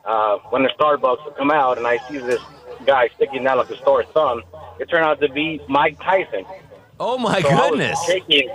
[0.04, 2.40] uh, when the Starbucks would come out, and I see this
[2.84, 4.42] guy sticking out like a sore thumb.
[4.80, 6.44] It turned out to be Mike Tyson.
[6.98, 7.90] Oh, my So I goodness.
[7.96, 8.50] was shaking.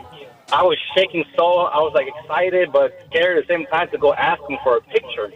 [0.52, 3.98] I was shaking so I was like excited but scared at the same time to
[3.98, 5.32] go ask him for a picture.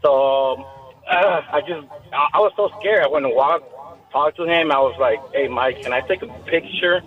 [0.00, 0.64] So
[1.06, 3.04] uh, I just I, I was so scared.
[3.04, 3.66] I went and walked,
[4.10, 4.70] talked to him.
[4.72, 7.02] I was like, "Hey, Mike, can I take a picture?"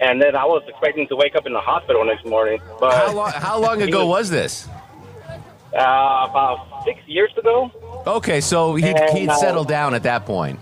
[0.00, 2.58] And then I was expecting to wake up in the hospital next morning.
[2.78, 4.66] But How long, how long ago was this?
[5.72, 7.70] Uh, about six years ago.
[8.06, 10.58] Okay, so he, And, he'd uh, settled down at that point.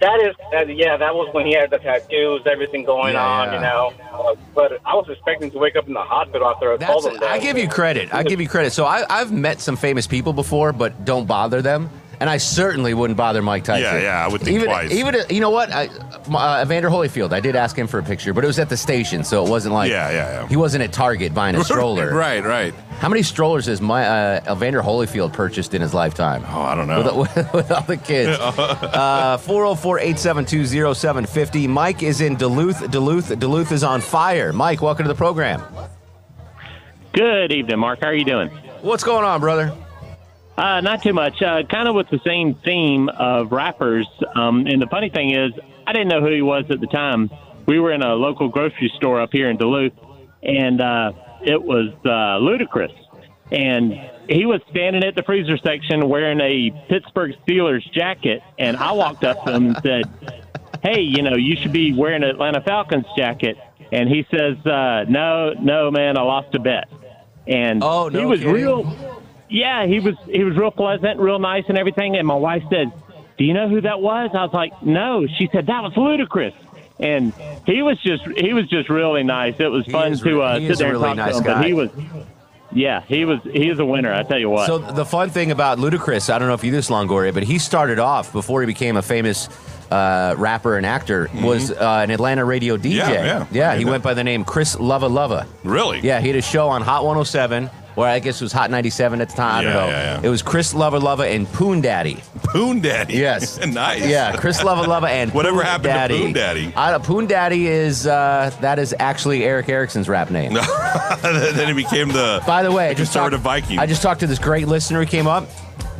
[0.00, 3.54] That is, uh, yeah, that was when he had the tattoos, everything going on, Yeah.
[3.54, 3.92] you know.
[4.12, 7.14] Uh, but I was expecting to wake up in the hospital after I told That's,
[7.14, 7.30] him that.
[7.30, 8.12] I give you credit.
[8.12, 8.72] I give you credit.
[8.72, 11.88] So I, I've met some famous people before, but don't bother them.
[12.24, 13.82] And I certainly wouldn't bother Mike Tyson.
[13.82, 14.90] Yeah, yeah, I would think even, twice.
[14.90, 17.34] Even you know what, I, uh, Evander Holyfield.
[17.34, 19.50] I did ask him for a picture, but it was at the station, so it
[19.50, 20.48] wasn't like Yeah, yeah, yeah.
[20.48, 22.14] he wasn't at Target buying a stroller.
[22.14, 22.72] right, right.
[22.98, 24.06] How many strollers has my
[24.38, 26.42] uh, Evander Holyfield purchased in his lifetime?
[26.48, 27.18] Oh, I don't know.
[27.20, 28.38] With, with, with all the kids.
[28.94, 31.66] Uh, 404 872 0750.
[31.66, 32.90] Mike is in Duluth.
[32.90, 33.38] Duluth.
[33.38, 34.50] Duluth is on fire.
[34.50, 35.62] Mike, welcome to the program.
[37.12, 38.00] Good evening, Mark.
[38.00, 38.48] How are you doing?
[38.80, 39.76] What's going on, brother?
[40.56, 41.42] Uh, not too much.
[41.42, 44.06] Uh, kind of with the same theme of rappers.
[44.34, 45.52] Um, and the funny thing is,
[45.86, 47.30] I didn't know who he was at the time.
[47.66, 49.92] We were in a local grocery store up here in Duluth,
[50.42, 51.12] and uh,
[51.42, 52.92] it was uh, Ludacris.
[53.50, 53.92] And
[54.28, 58.42] he was standing at the freezer section wearing a Pittsburgh Steelers jacket.
[58.58, 60.04] And I walked up to him and said,
[60.82, 63.56] Hey, you know, you should be wearing an Atlanta Falcons jacket.
[63.92, 66.88] And he says, uh, No, no, man, I lost a bet.
[67.46, 68.54] And Oh, no he was kidding.
[68.54, 69.22] real
[69.54, 72.16] yeah, he was he was real pleasant, real nice, and everything.
[72.16, 72.92] And my wife said,
[73.38, 76.54] "Do you know who that was?" I was like, "No." She said, "That was Ludacris."
[77.00, 77.32] And
[77.66, 79.54] he was just he was just really nice.
[79.58, 81.16] It was He fun is to uh, he sit is a there and really talk
[81.16, 81.44] nice to him.
[81.44, 81.54] guy.
[81.54, 81.90] But he was,
[82.72, 84.12] yeah, he was he is a winner.
[84.12, 84.66] I tell you what.
[84.66, 87.42] So the fun thing about Ludacris, I don't know if you knew this, Longoria, but
[87.44, 89.48] he started off before he became a famous
[89.90, 93.00] uh, rapper and actor, was uh, an Atlanta radio DJ.
[93.00, 93.54] Mm-hmm.
[93.54, 93.76] yeah.
[93.76, 95.46] He knew went by the name Chris Lova Lova.
[95.62, 96.00] Really?
[96.00, 99.20] Yeah, he had a show on Hot 107, or I guess it was Hot 97
[99.20, 99.60] at the time.
[99.60, 99.86] I don't know.
[99.86, 100.26] yeah, yeah.
[100.26, 102.20] It was Chris Lova Lova and Poon Daddy.
[102.42, 103.14] Poon Daddy.
[103.14, 103.64] Yes.
[103.66, 104.06] nice.
[104.06, 106.18] Yeah, Chris Lova Lova and Whatever Poon happened to Daddy.
[106.18, 106.72] Poon Daddy?
[106.76, 110.54] I don't, Poon Daddy is uh, that is actually Erick Erickson's rap name.
[111.22, 113.78] then he became the By the way, I just conservative talked, Viking.
[113.78, 115.48] I just talked to this great listener who came up,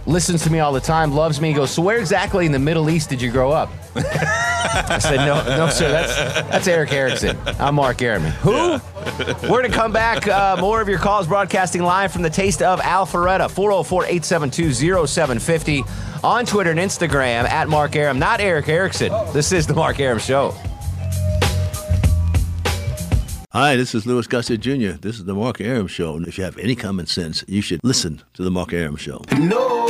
[0.07, 1.48] listens to me all the time, loves me.
[1.48, 3.70] He goes, so where exactly in the Middle East did you grow up?
[3.96, 5.90] I said, no, no, sir.
[5.90, 6.14] That's
[6.50, 7.37] that's Erick Erickson.
[7.61, 8.22] I'm Mark Arum.
[8.22, 8.50] Who?
[8.50, 8.80] We're
[9.61, 10.26] going to come back.
[10.26, 13.48] Uh, more of your calls broadcasting live from the Taste of Alpharetta.
[13.50, 18.18] 404-872-0750 on Twitter and Instagram at Mark Arum.
[18.18, 19.12] Not Erick Erickson.
[19.33, 20.54] This is the Mark Arum Show.
[23.52, 24.92] Hi, this is Louis Gossett Jr.
[25.00, 26.16] This is the Mark Arum Show.
[26.16, 29.22] And if you have any common sense, you should listen to the Mark Arum Show.
[29.38, 29.87] No,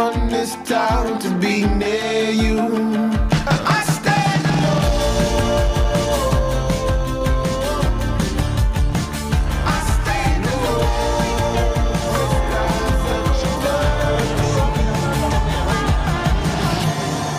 [0.00, 2.58] I'll run this town to be near you.
[2.58, 5.26] I stand alone.
[9.66, 10.44] I stand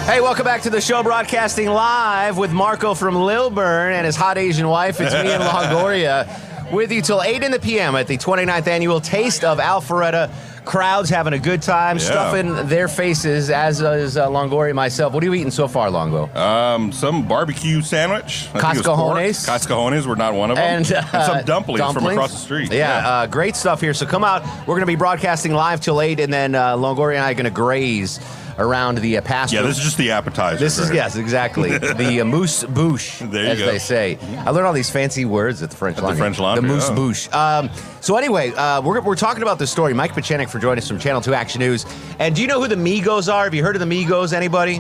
[0.06, 4.38] Hey, welcome back to the show, broadcasting live with Marco from Lilburn and his hot
[4.38, 5.02] Asian wife.
[5.02, 6.28] It's me and Longoria
[6.72, 7.96] with you till 8 in the p.m.
[7.96, 10.51] at the 29th annual Taste of Alpharetta.
[10.66, 12.04] Crowds having a good time, Yeah.
[12.04, 15.12] stuffing their faces, as is uh, Longoria and myself.
[15.12, 16.30] What are you eating so far, Longo?
[16.40, 18.48] Um, some barbecue sandwich.
[18.54, 19.18] I think it was pork.
[19.18, 19.48] Cascajones?
[19.50, 20.66] Cascajones were not one of them.
[20.84, 22.72] And, uh, some dumplings, from across the street.
[22.72, 23.94] Yeah, Uh, great stuff here.
[23.96, 24.44] So come out.
[24.68, 27.34] We're going to be broadcasting live till 8, and then uh, Longoria and I are
[27.34, 28.20] going to graze
[28.58, 29.58] around the uh, pasture.
[29.58, 30.58] yeah, this is just the appetizer.
[30.58, 33.66] This is yes, exactly the uh, moose bouche, There you as go.
[33.66, 34.18] they say.
[34.40, 36.90] I learned all these fancy words at the French At the French Laundry, The moose
[36.90, 36.96] oh.
[36.96, 37.34] bouche.
[37.34, 37.70] Um,
[38.02, 39.94] so anyway, uh, we're, we're talking about this story.
[39.94, 41.86] Mike Petchenik for joining us from Channel Two Action News.
[42.20, 43.44] And do you know who the Migos are?
[43.46, 44.34] Have you heard of the Migos?
[44.34, 44.80] Anybody?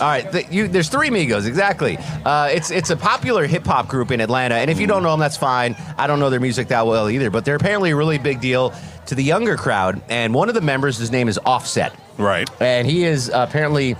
[0.00, 1.98] All right, the, you, there's three Migos exactly.
[2.24, 5.10] Uh, it's it's a popular hip hop group in Atlanta, and if you don't know
[5.10, 5.76] them, that's fine.
[5.98, 8.72] I don't know their music that well either, but they're apparently a really big deal
[9.06, 10.00] to the younger crowd.
[10.08, 11.92] And one of the members, his name is Offset.
[12.20, 12.48] Right.
[12.60, 13.96] And he is apparently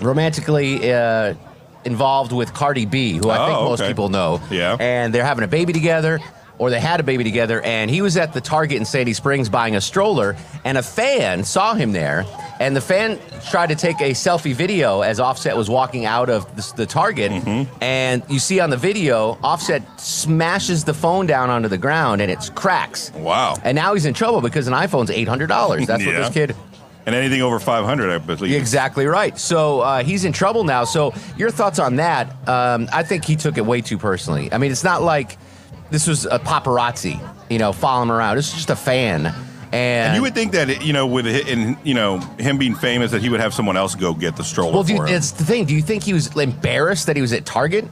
[0.00, 1.34] romantically uh,
[1.84, 3.88] involved with Cardi B, who I think Oh, most okay.
[3.90, 4.40] people know.
[4.50, 4.76] Yeah.
[4.80, 6.20] And they're having a baby together,
[6.58, 7.60] or they had a baby together.
[7.62, 11.44] And he was at the Target in Sandy Springs buying a stroller, and a fan
[11.44, 12.24] saw him there.
[12.60, 13.18] And the fan
[13.50, 17.32] tried to take a selfie video as Offset was walking out of the, the Target.
[17.32, 17.82] Mm-hmm.
[17.82, 22.30] And you see on the video, Offset smashes the phone down onto the ground and
[22.30, 23.10] it cracks.
[23.14, 23.56] Wow.
[23.64, 25.86] And now he's in trouble because an iPhone's $800.
[25.86, 26.20] That's what Yeah.
[26.20, 26.54] this kid
[27.06, 28.54] And anything over 500, I believe.
[28.54, 29.38] Exactly right.
[29.38, 30.84] So uh, he's in trouble now.
[30.84, 32.48] So your thoughts on that?
[32.48, 34.52] Um, I think he took it way too personally.
[34.52, 35.38] I mean, it's not like
[35.90, 37.18] this was a paparazzi,
[37.50, 38.38] you know, following him around.
[38.38, 39.26] It's just a fan.
[39.26, 43.12] And, And you would think that you know, with in you know him being famous,
[43.12, 45.64] that he would have someone else go get the stroller well, you, it's the thing.
[45.64, 47.84] Do you think he was embarrassed that he was at Target?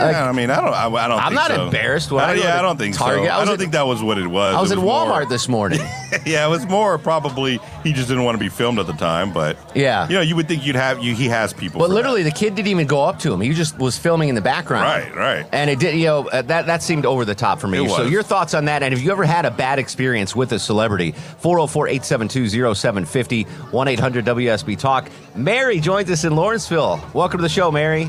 [0.00, 0.72] I mean, I don't.
[0.74, 1.18] I, I don't.
[1.18, 1.64] I'm think not so.
[1.66, 3.26] embarrassed when I go yeah, I don't think Target.
[3.26, 3.30] so.
[3.30, 4.54] I I, don't at- think that was what it was.
[4.54, 5.80] I was It in Walmart more- this morning.
[6.26, 9.32] yeah, it was more probably he just didn't want to be filmed at the time.
[9.32, 10.08] But Yeah.
[10.08, 11.14] you know, you would think you'd have you.
[11.14, 11.80] He has people.
[11.80, 11.94] But for that.
[11.94, 13.40] literally, the kid didn't even go up to him.
[13.40, 14.84] He just was filming in the background.
[14.84, 15.46] Right, right.
[15.52, 17.86] And it did, you know, uh, that that seemed over the top for me.
[17.88, 18.82] So your thoughts on that?
[18.82, 21.12] And have you ever had a bad experience with a celebrity?
[21.42, 25.10] 404-872-0750, 1-800-WSB Talk.
[25.34, 27.00] Mary joins us in Lawrenceville.
[27.14, 28.08] Welcome to the show, Mary.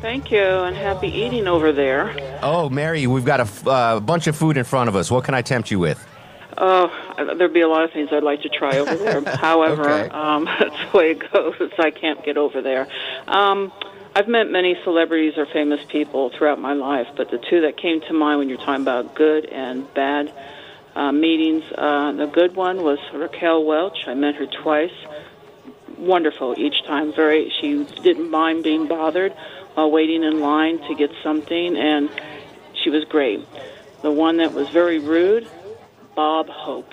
[0.00, 2.14] Thank you, and happy eating over there.
[2.42, 5.10] Oh, Mary, we've got a f- uh, bunch of food in front of us.
[5.10, 6.04] What can I tempt you with?
[6.56, 6.88] Oh,
[7.36, 9.20] there'd be a lot of things I'd like to try over there.
[9.36, 10.08] However, Okay.
[10.10, 11.54] um, that's the way it goes.
[11.78, 12.86] I can't get over there.
[13.26, 13.72] Um,
[14.14, 18.00] I've met many celebrities or famous people throughout my life, but the two that came
[18.02, 20.32] to mind when you're talking about good and bad
[20.94, 24.06] uh, meetings, uh, the good one was Raquel Welch.
[24.06, 24.92] I met her twice.
[25.96, 27.12] Wonderful each time.
[27.12, 29.34] Very, she didn't mind being bothered
[29.78, 32.10] while waiting in line to get something, and
[32.82, 33.46] she was great.
[34.02, 35.48] The one that was very rude,
[36.16, 36.92] Bob Hope.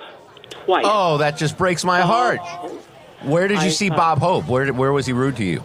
[0.51, 0.85] Twice.
[0.87, 2.41] Oh, that just breaks my heart.
[3.23, 4.45] Where did you I, see uh, Bob Hope?
[4.47, 5.63] Where, where was he rude to you?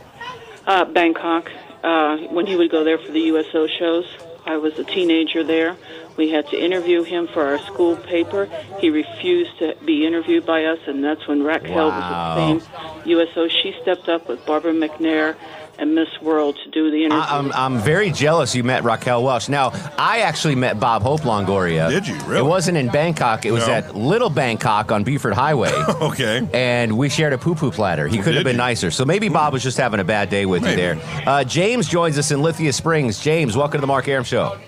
[0.67, 1.51] Uh, Bangkok.
[1.85, 4.07] Uh, when he would go there for the USO shows,
[4.47, 5.77] I was a teenager there.
[6.17, 8.49] We had to interview him for our school paper.
[8.79, 12.57] He refused to be interviewed by us, and that's when Raquel Wow.
[12.57, 13.49] was at the same USO.
[13.49, 15.37] She stepped up with Barbara McNair
[15.81, 17.25] and Miss World to do the interview.
[17.25, 19.49] I, I'm, I'm very jealous you met Raquel Welch.
[19.49, 21.89] Now, I actually met Bob Hope Longoria.
[21.89, 22.15] Did you?
[22.27, 22.39] Really?
[22.41, 23.47] It wasn't in Bangkok.
[23.47, 23.73] It was No.
[23.73, 25.73] at Little Bangkok on Buford Highway.
[26.03, 26.47] okay.
[26.53, 28.07] And we shared a poo poo platter.
[28.09, 28.59] He couldn't have Did been you?
[28.59, 28.91] nicer.
[28.91, 30.83] So maybe Bob was just having a bad day with Maybe.
[30.83, 31.23] you there.
[31.27, 33.19] Uh, James joins us in Lithia Springs.
[33.21, 34.59] James, welcome to the Mark Arum Show.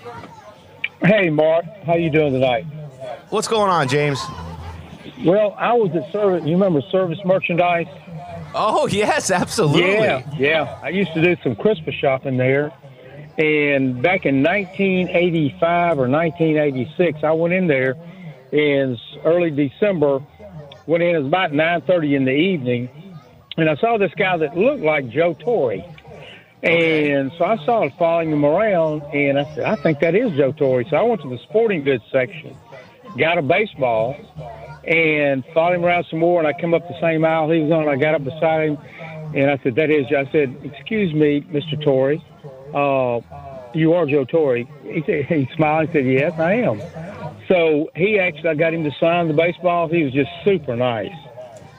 [1.03, 1.65] Hey, Mark.
[1.85, 2.65] How you doing tonight?
[3.29, 4.19] What's going on, James?
[5.25, 6.43] Well, I was at service.
[6.45, 7.87] You remember service merchandise?
[8.55, 9.81] Oh yes, absolutely.
[9.81, 10.79] Yeah, yeah.
[10.81, 12.71] I used to do some Christmas shopping there,
[13.37, 17.95] and back in 1985 or 1986, I went in there
[18.51, 20.21] in early December.
[20.85, 22.89] Went in it was about 9:30 in the evening,
[23.57, 25.83] and I saw this guy that looked like Joe Torre.
[26.61, 30.53] And so I started following him around, and I said, I think that is Joe
[30.53, 30.85] Torre.
[30.89, 32.55] So I went to the sporting goods section,
[33.17, 34.15] got a baseball,
[34.85, 36.39] and followed him around some more.
[36.39, 37.87] And I come up the same aisle he was on.
[37.87, 38.77] I got up beside him,
[39.35, 41.81] and I said, "That is." I said, "Excuse me, Mr.
[41.83, 42.17] Torre,
[42.73, 43.21] uh,
[43.73, 45.89] you are Joe Torre." He said, he smiled.
[45.89, 46.81] He said, "Yes, I am."
[47.47, 49.87] So he actually, I got him to sign the baseball.
[49.87, 51.11] He was just super nice.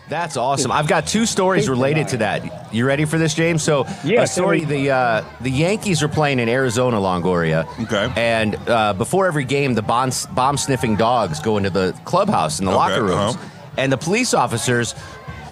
[0.08, 0.70] That's awesome.
[0.70, 2.74] I've got two stories related to that.
[2.74, 3.62] You ready for this, James?
[3.62, 7.66] So, Yeah, a story: the uh, the Yankees are playing in Arizona, Longoria.
[7.84, 8.12] Okay.
[8.20, 12.66] And uh, before every game, the bomb, bomb sniffing dogs go into the clubhouse in
[12.66, 13.72] the Okay, locker rooms, uh-huh.
[13.78, 14.94] and the police officers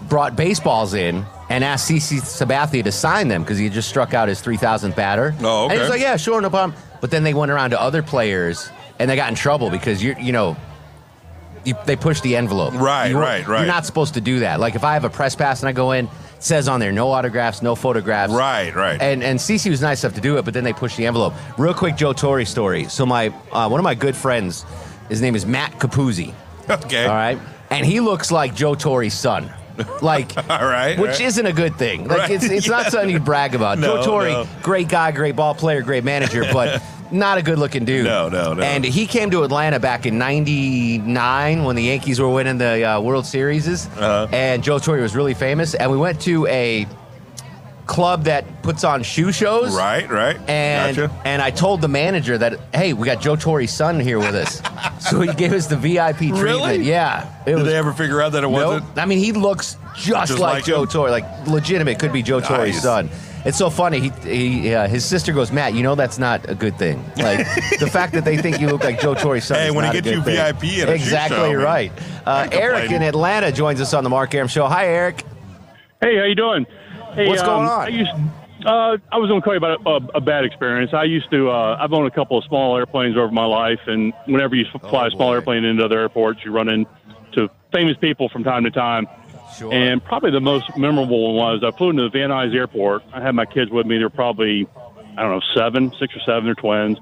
[0.08, 4.12] brought baseballs in and asked CC Sabathia to sign them because he had just struck
[4.14, 5.34] out his 3,000th batter.
[5.40, 5.94] Oh, And he was okay.
[5.94, 9.16] like, "Yeah, sure, no problem." But then they went around to other players and they
[9.16, 10.56] got in trouble because you're, you know.
[11.64, 12.74] You, they push the envelope.
[12.74, 13.58] Right, You- right, right.
[13.58, 14.58] You're not supposed to do that.
[14.60, 16.90] Like if I have a press pass and I go in, it says on there
[16.92, 18.32] no autographs, no photographs.
[18.32, 19.00] Right, right.
[19.00, 21.34] And and CC was nice enough to do it, but then they pushed the envelope.
[21.58, 22.84] Real quick, Joe Torre story.
[22.86, 24.64] So my uh, one of my good friends,
[25.08, 26.34] his name is Matt Capuzzi.
[26.68, 27.04] Okay.
[27.06, 27.38] All right,
[27.70, 29.50] and he looks like Joe Torre's son.
[30.02, 30.98] Like, All right.
[30.98, 31.20] which right.
[31.22, 32.06] isn't a good thing.
[32.06, 33.78] Like, Right, it's, it's not something you brag about.
[33.82, 34.48] No, Joe Torre, no.
[34.62, 38.04] great guy, great ball player, great manager, but not a good looking dude.
[38.06, 38.62] No, no, no.
[38.62, 43.00] And he came to Atlanta back in '99 when the Yankees were winning the uh,
[43.00, 44.26] World Series, Uh-huh.
[44.32, 45.74] and Joe Torre was really famous.
[45.74, 46.86] And we went to a
[47.86, 49.74] club that puts on shoe shows.
[49.76, 50.36] Right, right.
[50.48, 51.14] And Gotcha.
[51.24, 54.62] and I told the manager that hey, we got Joe Torre's son here with us,
[55.10, 56.42] so he gave us the VIP treatment.
[56.42, 56.76] Really?
[56.82, 57.64] Yeah, Did was.
[57.64, 58.52] they ever figure out that it Nope.
[58.82, 58.98] wasn't?
[58.98, 60.88] I mean, he looks just, Just like, like Joe him?
[60.88, 61.98] Torre, like legitimate.
[61.98, 62.82] Could be Joe Torre's Nice.
[62.82, 63.10] son.
[63.44, 64.00] It's so funny.
[64.00, 64.10] He,
[64.60, 65.74] he uh, his sister goes, Matt.
[65.74, 67.04] You know that's not a good thing.
[67.16, 67.38] Like
[67.80, 69.58] the fact that they think you look like Joe Torre's son.
[69.58, 70.36] Hey, is when he not a gets you thing.
[70.36, 71.92] VIP at a exactly show, I mean, right.
[72.24, 73.02] Uh, Eric in.
[73.02, 74.66] Atlanta joins us on the Mark Arum Show.
[74.66, 75.24] Hi, Eric.
[76.00, 76.66] Hey, how you doing?
[77.14, 77.80] Hey, What's going on?
[77.80, 78.10] I used,
[78.64, 80.94] uh, I was going to tell you about a, a, a bad experience.
[80.94, 81.50] I used to.
[81.50, 85.08] Uh, I've owned a couple of small airplanes over my life, and whenever you fly
[85.08, 85.34] a small boy.
[85.34, 89.06] airplane into other airports, you run into famous people from time to time.
[89.56, 89.72] Sure.
[89.72, 93.02] And probably the most memorable one was I flew into the Van Nuys Airport.
[93.12, 93.98] I had my kids with me.
[93.98, 94.66] They're probably,
[95.16, 96.44] I don't know, seven, six or seven.
[96.44, 96.98] They're twins.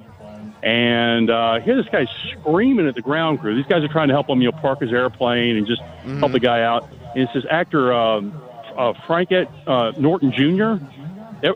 [0.62, 3.54] And uh, here, this guy's screaming at the ground crew.
[3.54, 5.80] These guys are trying to help him, you know, park his airplane and just
[6.18, 6.88] help the guy out.
[7.14, 8.40] And it's this actor, um,
[8.76, 10.84] uh, Frank Ed, uh, Norton Jr.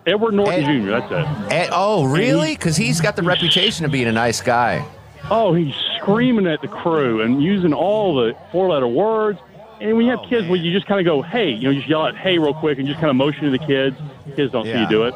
[0.07, 0.90] Edward Norton Ed- Jr.
[0.90, 1.52] That's it.
[1.52, 2.54] And, oh, really?
[2.54, 4.87] Because he's got the reputation of being a nice guy.
[5.30, 9.38] Oh, he's screaming at the crew and using all the four-letter words.
[9.85, 11.87] And when you have kids, well, you just kind of go, "Hey," you know, just
[11.87, 13.97] yell out "Hey" real quick and just kind of motion to the kids.
[14.35, 15.14] Kids don't see you do it.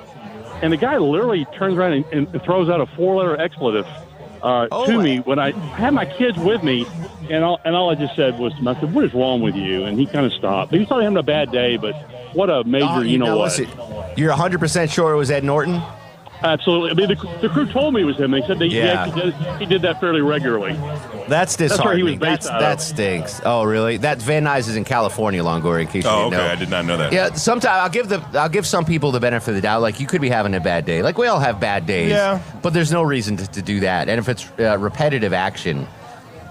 [0.63, 3.87] and the guy literally turns around and, and throws out a four-letter expletive
[4.43, 6.85] uh, to me when I had my kids with me,
[7.31, 9.85] and all, and all I just said was, I said, "What is wrong with you?"
[9.85, 10.71] And he kind of stopped.
[10.73, 11.95] He was probably having a bad day, but
[12.35, 13.59] what a major, Oh, you know now what?
[13.59, 13.69] listen,
[14.17, 15.81] You're 100% sure it was Ed Norton?
[16.43, 16.91] Absolutely.
[16.91, 18.31] I mean, the, the crew told me it was him.
[18.31, 19.05] They said they, he Yeah.
[19.07, 20.73] actually did, he did that fairly regularly.
[21.29, 22.19] That's That's where he was disheartening.
[22.19, 22.81] based That's, out that of.
[22.81, 23.41] stinks.
[23.45, 23.97] Oh, really?
[23.99, 25.83] That Van Nuys is in California, Longoria.
[25.83, 26.47] In case you Oh, didn't okay.
[26.47, 26.53] know.
[26.53, 27.13] I did not know that.
[27.13, 29.83] Yeah, sometimes I'll give the I'll give some people the benefit of the doubt.
[29.83, 31.03] Like you could be having a bad day.
[31.03, 32.11] Like we all have bad days.
[32.11, 32.41] Yeah.
[32.63, 34.09] But there's no reason to, to do that.
[34.09, 35.87] And if it's uh, repetitive action,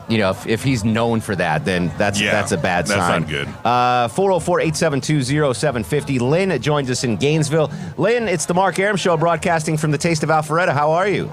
[0.09, 2.99] you know, if, if he's known for that, then that's Yeah, that's a bad that's
[2.99, 3.21] sign.
[3.21, 3.47] not good.
[3.65, 6.19] Uh, 404-872-0750.
[6.21, 7.71] Lynn joins us in Gainesville.
[7.97, 10.73] Lynn, it's the Mark Arum Show broadcasting from the Taste of Alpharetta.
[10.73, 11.31] How are you?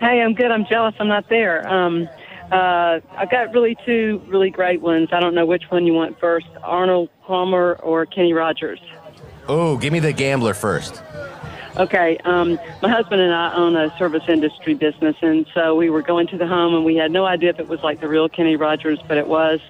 [0.00, 0.50] Hey, I'm good.
[0.50, 1.66] I'm jealous I'm not there.
[1.68, 2.08] Um,
[2.52, 5.08] uh, I've got really two really great ones.
[5.12, 8.80] I don't know which one you want first Arnold Palmer or Kenny Rogers.
[9.48, 11.02] Oh, give me the gambler first.
[11.78, 16.02] Okay, um, my husband and I own a service industry business, and so we were
[16.02, 18.28] going to the home, and we had no idea if it was like the real
[18.28, 19.60] Kenny Rogers, but it was.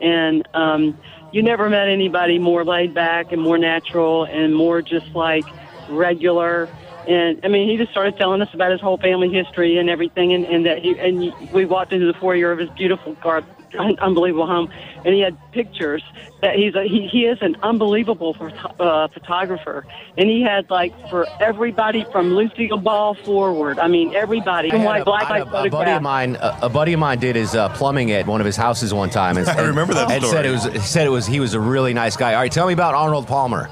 [0.00, 0.98] And um,
[1.30, 5.44] you never met anybody more laid back and more natural and more just like
[5.88, 6.68] regular.
[7.06, 10.32] And I mean, he just started telling us about his whole family history and everything,
[10.32, 13.44] and, and that he and we walked into the foyer of his beautiful, gar-
[13.78, 14.70] unbelievable home,
[15.04, 16.02] and he had pictures
[16.40, 20.92] that he's a, he he is an unbelievable photo- uh, photographer, and he had like
[21.10, 23.78] for everybody from Lucille Ball forward.
[23.78, 26.58] I mean, everybody from white, black, I white had a, a buddy of mine, a,
[26.62, 29.36] a buddy of mine did his uh, plumbing at one of his houses one time.
[29.36, 31.94] And, I remember that and said it was said it was he was a really
[31.94, 32.34] nice guy.
[32.34, 33.70] All right, tell me about Arnold Palmer.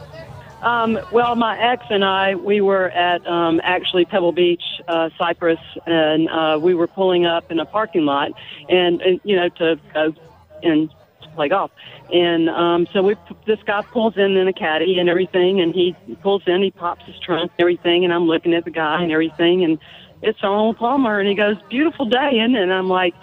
[0.62, 5.58] Um, well, my ex and I, we were at um, actually Pebble Beach, uh, Cypress,
[5.86, 8.32] and uh, we were pulling up in a parking lot,
[8.68, 10.14] and, and you know to go
[10.62, 10.92] and
[11.34, 11.70] play golf.
[12.12, 15.96] And um, so we, this guy pulls in in a caddy and everything, and he
[16.20, 19.10] pulls in, he pops his trunk and everything, and I'm looking at the guy and
[19.10, 19.78] everything, and
[20.20, 23.14] it's Arnold Palmer, and he goes, "Beautiful day," isn't and I'm like.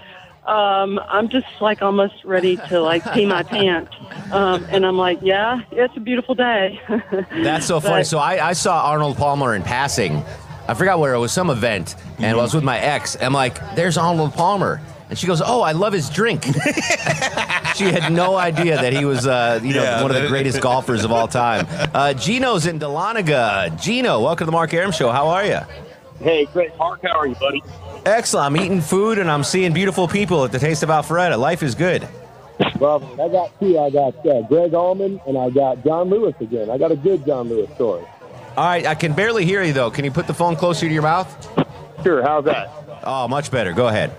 [0.48, 3.94] Um, I'm just like almost ready to like pee my pants,
[4.32, 6.80] um, and I'm like, yeah, it's a beautiful day.
[7.32, 8.00] That's so funny.
[8.02, 10.24] But- So I, I saw Arnold Palmer in passing.
[10.70, 13.16] I forgot where it was, some event, and I was with my ex.
[13.22, 16.44] I'm like, "There's Arnold Palmer," and she goes, "Oh, I love his drink."
[17.76, 20.60] she had no idea that he was, uh, you know, Yeah, one of the greatest
[20.62, 21.66] golfers of all time.
[21.94, 23.82] Uh, Gino's in Dahlonega.
[23.82, 25.10] Gino, welcome to the Mark Arum Show.
[25.12, 25.60] How are you?
[26.20, 26.76] Hey, great.
[26.78, 27.62] Mark, how are you, buddy?
[28.08, 28.46] Excellent.
[28.46, 31.38] I'm eating food and I'm seeing beautiful people at the Taste of Alpharetta.
[31.38, 32.08] Life is good.
[32.80, 33.78] Well, I got two.
[33.78, 36.70] I got uh, Gregg Allman and I got John Lewis again.
[36.70, 38.06] I got a good John Lewis story.
[38.56, 39.92] All right, I can barely hear you though.
[39.92, 41.28] Can you put the phone closer to your mouth?
[42.02, 42.24] Sure.
[42.24, 42.72] How's that?
[43.04, 43.74] Oh, much better.
[43.74, 44.16] Go ahead.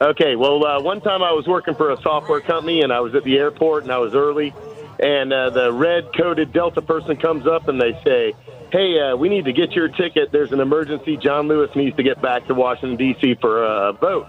[0.00, 0.36] Okay.
[0.36, 3.24] Well, uh, one time I was working for a software company and I was at
[3.24, 4.54] the airport and I was early,
[4.98, 8.34] and uh, the red-coated Delta person comes up and they say,
[8.70, 10.30] "Hey, uh, we need to get your ticket.
[10.32, 11.16] There's an emergency.
[11.16, 13.34] John Lewis needs to get back to Washington D.C.
[13.40, 14.28] for a vote."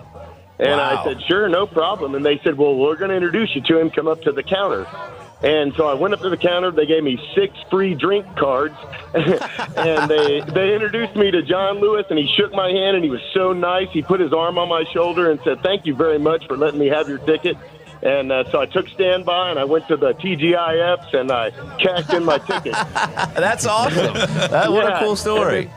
[0.57, 1.01] And Wow.
[1.01, 3.79] I said, "Sure, no problem." And they said, "Well, we're going to introduce you to
[3.79, 3.89] him.
[3.89, 4.87] Come up to the counter."
[5.43, 6.71] And so I went up to the counter.
[6.71, 8.77] They gave me six free drink cards,
[9.13, 12.05] and they they introduced me to John Lewis.
[12.09, 13.89] And he shook my hand, and he was so nice.
[13.91, 16.79] He put his arm on my shoulder and said, "Thank you very much for letting
[16.79, 17.57] me have your ticket."
[18.05, 22.13] And uh, so I took standby, and I went to the TGIFs, and I cashed
[22.13, 22.73] in my ticket.
[22.93, 24.13] That's awesome.
[24.13, 25.71] That- what a cool story.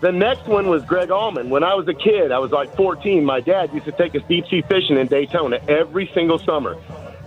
[0.00, 1.50] The next one was Gregg Allman.
[1.50, 3.22] When I was a kid, I was like 14.
[3.24, 6.76] My dad used to take us deep sea fishing in Daytona every single summer.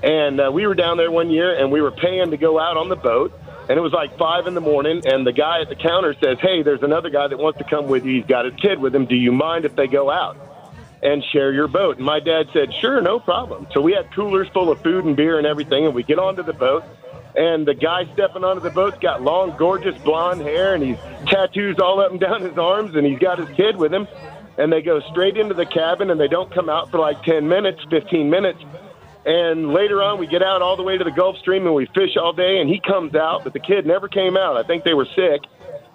[0.03, 2.77] And uh, we were down there one year and we were paying to go out
[2.77, 3.33] on the boat.
[3.67, 5.01] And it was like five in the morning.
[5.05, 7.87] And the guy at the counter says, Hey, there's another guy that wants to come
[7.87, 8.13] with you.
[8.17, 9.05] He's got his kid with him.
[9.07, 10.37] Do you mind if they go out
[11.01, 11.97] and share your boat?
[11.97, 13.67] And my dad said, Sure, no problem.
[13.73, 15.85] So we had coolers full of food and beer and everything.
[15.85, 16.83] And we get onto the boat
[17.37, 21.77] and the guy stepping onto the boat's got long, gorgeous blonde hair, and he's tattoos
[21.79, 24.07] all up and down his arms, and he's got his kid with him.
[24.57, 27.47] And they go straight into the cabin, and they don't come out for like 10
[27.47, 28.59] minutes, 15 minutes.
[29.23, 31.85] And later on, we get out all the way to the Gulf Stream, and we
[31.93, 34.57] fish all day, and he comes out, but the kid never came out.
[34.57, 35.41] I think they were sick.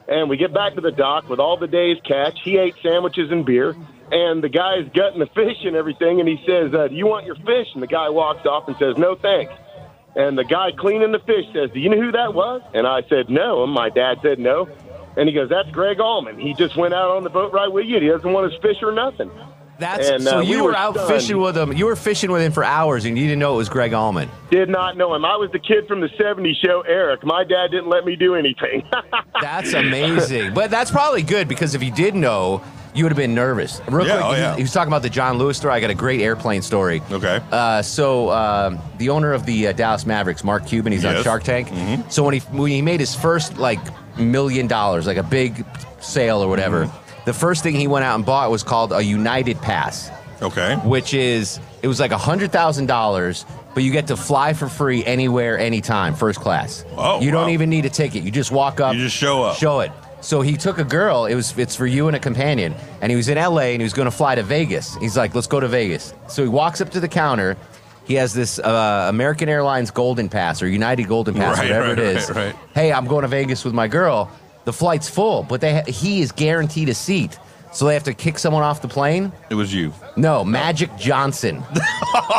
[0.06, 2.38] And we get back to the dock with all the day's catch.
[2.44, 3.74] He ate sandwiches and beer,
[4.10, 7.26] and the guy's gutting the fish and everything, and he says, uh, "Do you want
[7.26, 9.52] your fish?" And the guy walks off and says, "No, thanks."
[10.14, 12.60] And the guy cleaning the fish says, Do you know who that was?
[12.74, 13.64] And I said, No.
[13.64, 14.68] And my dad said, No.
[15.16, 16.38] And he goes, That's Gregg Allman.
[16.38, 17.98] He just went out on the boat right with you.
[17.98, 19.30] He doesn't want his fish or nothing.
[19.82, 21.08] That's And, so uh, you we were, were out stunned.
[21.12, 21.72] fishing with him.
[21.72, 24.30] You were fishing with him for hours, and you didn't know it was Gregg Allman.
[24.50, 25.24] Did not know him.
[25.24, 27.24] I was the kid from the 70s show, Eric.
[27.24, 28.84] My dad didn't let me do anything.
[29.40, 30.54] That's amazing.
[30.54, 32.62] but that's probably good because if you did know,
[32.94, 33.80] you would have been nervous.
[33.88, 34.56] Real Yeah, quick, oh, he, yeah.
[34.56, 35.72] he was talking about the John Lewis story.
[35.74, 37.02] I got a great airplane story.
[37.10, 37.40] Okay.
[37.50, 41.42] Uh, so um, the owner of the uh, Dallas Mavericks, Mark Cuban, he's on Shark
[41.42, 41.68] Tank.
[42.12, 43.80] So when he when he made his first like
[44.18, 45.64] million dollars, like a big
[46.00, 46.90] sale or whatever.
[47.24, 50.10] The first thing he went out and bought was called a United Pass.
[50.40, 50.74] Okay.
[50.84, 53.44] Which is it was like a hundred thousand dollars,
[53.74, 56.84] but you get to fly for free anywhere, anytime, first class.
[56.96, 58.24] Oh, you don't even need a ticket.
[58.24, 58.94] You just walk up.
[58.94, 59.56] You just show up.
[59.56, 59.92] Show it.
[60.20, 61.26] So he took a girl.
[61.26, 63.72] It was it's for you and a companion, and he was in L.A.
[63.72, 64.96] and he was going to fly to Vegas.
[64.96, 66.12] He's like, let's go to Vegas.
[66.28, 67.56] So he walks up to the counter.
[68.04, 71.98] He has this uh, American Airlines Golden Pass or United Golden Pass, Right, whatever right,
[71.98, 72.30] it is.
[72.32, 72.54] right.
[72.74, 74.28] Hey, I'm going to Vegas with my girl.
[74.64, 77.38] The flight's full, but they ha- he is guaranteed a seat.
[77.72, 79.32] So they have to kick someone off the plane.
[79.48, 79.92] It was you.
[80.16, 81.62] No, Magic Johnson.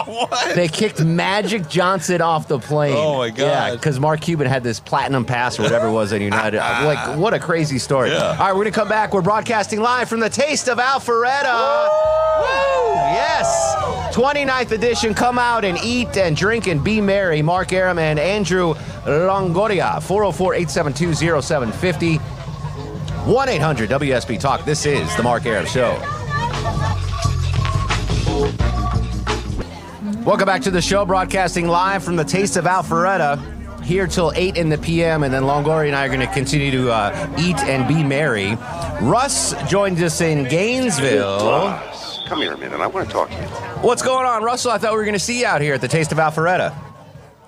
[0.05, 0.55] What?
[0.55, 2.93] They kicked Magic Johnson off the plane.
[2.95, 3.39] Oh, my God.
[3.39, 6.57] Yeah, because Mark Cuban had this platinum pass or whatever it was at United.
[6.57, 8.11] like, what a crazy story.
[8.11, 8.31] Yeah.
[8.31, 9.13] All right, we're gonna come back.
[9.13, 11.87] We're broadcasting live from the Taste of Alpharetta.
[12.39, 12.93] Woo!
[13.13, 13.75] Yes,
[14.13, 15.13] 29th edition.
[15.13, 17.41] Come out and eat and drink and be merry.
[17.41, 18.73] Mark Arum and Andrew
[19.05, 19.97] Longoria.
[19.97, 20.31] Oh
[23.23, 23.59] 404-872-0750.
[23.59, 24.65] 1-800 WSB Talk.
[24.65, 25.91] This is the Mark Arum Show.
[30.25, 33.51] Welcome back to the show, broadcasting live from the Taste of Alpharetta.
[33.83, 36.71] Here till 8 in the p.m., and then Longoria and I are going to continue
[36.71, 38.55] to uh, eat and be merry.
[39.01, 41.77] Russ joins us in Gainesville.
[42.27, 42.79] Come here a minute.
[42.79, 43.41] I want to talk to you.
[43.81, 44.71] What's going on, Russell?
[44.71, 46.73] I thought we were going to see you out here at the Taste of Alpharetta.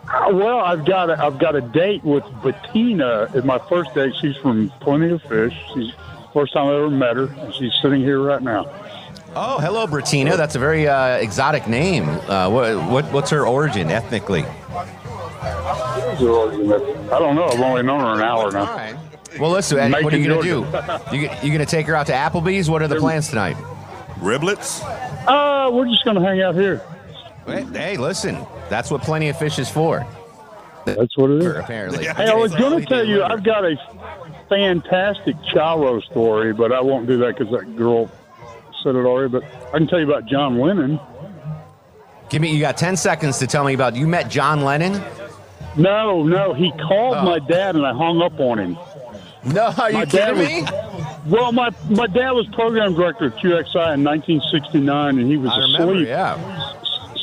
[0.08, 3.30] Uh, Well, I've got a, I've got a date with Bettina.
[3.34, 4.14] It's my first date.
[4.22, 5.54] She's from Plenty of Fish.
[5.74, 5.92] She's
[6.34, 8.66] first time I ever met her, and she's sitting here right now.
[9.38, 10.38] Oh, hello, Bettina.
[10.38, 12.08] That's a very uh, exotic name.
[12.08, 14.44] Uh, what, what, what's her origin ethnically?
[14.44, 16.16] I
[17.20, 17.46] don't know.
[17.46, 18.98] I've only known her an hour now.
[19.40, 20.66] Well, listen, Eddie, what are you going to do?
[21.16, 22.70] You, you going to take her out to Applebee's?
[22.70, 23.58] What are the plans tonight?
[24.20, 24.82] Riblets?
[25.28, 26.82] Uh, we're just going to hang out here.
[27.46, 30.06] Hey, hey, listen, that's what Plenty of Fish is for.
[30.86, 31.56] That's what it is.
[31.56, 32.06] Apparently.
[32.16, 33.76] Hey, I was going to tell you, I've got a
[34.50, 38.10] fantastic Charo story, but I won't do that because that girl
[38.84, 39.30] said it already.
[39.30, 39.44] But
[39.74, 41.00] I can tell you about John Lennon.
[42.30, 45.02] Give me, you got 10 seconds to tell me about, you met John Lennon?
[45.78, 47.26] No, no, he called oh.
[47.26, 48.78] my dad and I hung up on him.
[49.44, 50.66] No, are you my kidding was- me?
[51.28, 55.58] Well, my my dad was program director at QXI in 1969, and he was I
[55.58, 56.74] remember, yeah.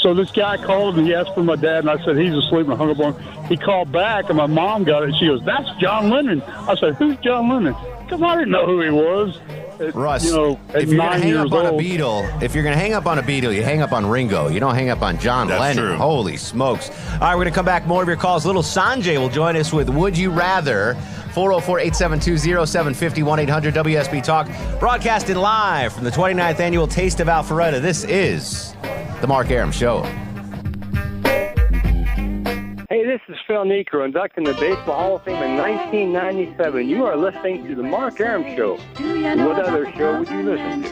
[0.03, 2.67] So this guy called and he asked for my dad, and I said he's asleep,
[2.67, 3.45] and I hung up on him.
[3.47, 5.11] He called back, and my mom got it.
[5.11, 8.67] And she goes, "That's John Lennon." I said, "Who's John Lennon?" Because I didn't know
[8.67, 9.39] who he was.
[9.81, 11.73] At, Russ, you know, if you're gonna nine hang years up on a.
[11.73, 14.49] Beatle, if you're gonna hang up on a Beatle, you hang up on Ringo.
[14.49, 15.85] You don't hang up on John That's Lennon.
[15.85, 15.97] true.
[15.97, 16.91] Holy smokes!
[17.15, 17.87] All right, we're gonna come back.
[17.87, 18.45] More of your calls.
[18.45, 20.97] Little Sanjay will join us with "Would You Rather."
[21.33, 24.49] 404-872-0750 1-800 WSB Talk.
[24.79, 27.81] Broadcasting live from the 29th annual Taste of Alpharetta.
[27.81, 28.75] This is
[29.21, 30.05] the Mark Arum Show.
[32.91, 36.87] Hey, this is Phil Niekro, inducted in the Baseball Hall of Fame in 1997.
[36.87, 38.77] You are listening to the Mark Arum Show.
[38.77, 40.91] What other show would you listen to?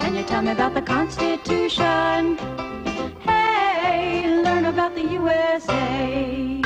[0.00, 2.38] Can you tell me about the Constitution?
[3.18, 6.61] Hey, learn about the USA.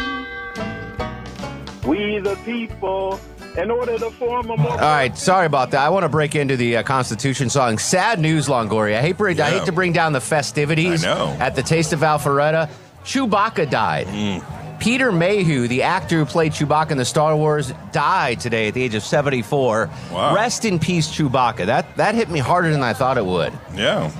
[1.86, 3.20] We the people,
[3.56, 4.72] in order to form a more.
[4.72, 5.80] All right, sorry about that.
[5.80, 7.78] I want to break into the uh, Constitution song.
[7.78, 8.98] Sad news, Longoria.
[8.98, 11.36] I hate, bring, I hate to bring down the festivities I know.
[11.40, 12.68] at the Taste of Alpharetta.
[13.04, 14.08] Chewbacca died.
[14.08, 14.78] Mm.
[14.80, 18.82] Peter Mayhew, the actor who played Chewbacca in the Star Wars, died today at the
[18.82, 19.88] age of 74.
[20.12, 20.34] Wow.
[20.34, 21.66] Rest in peace, Chewbacca.
[21.66, 23.52] That that hit me harder than I thought it would.
[23.74, 24.10] Yeah.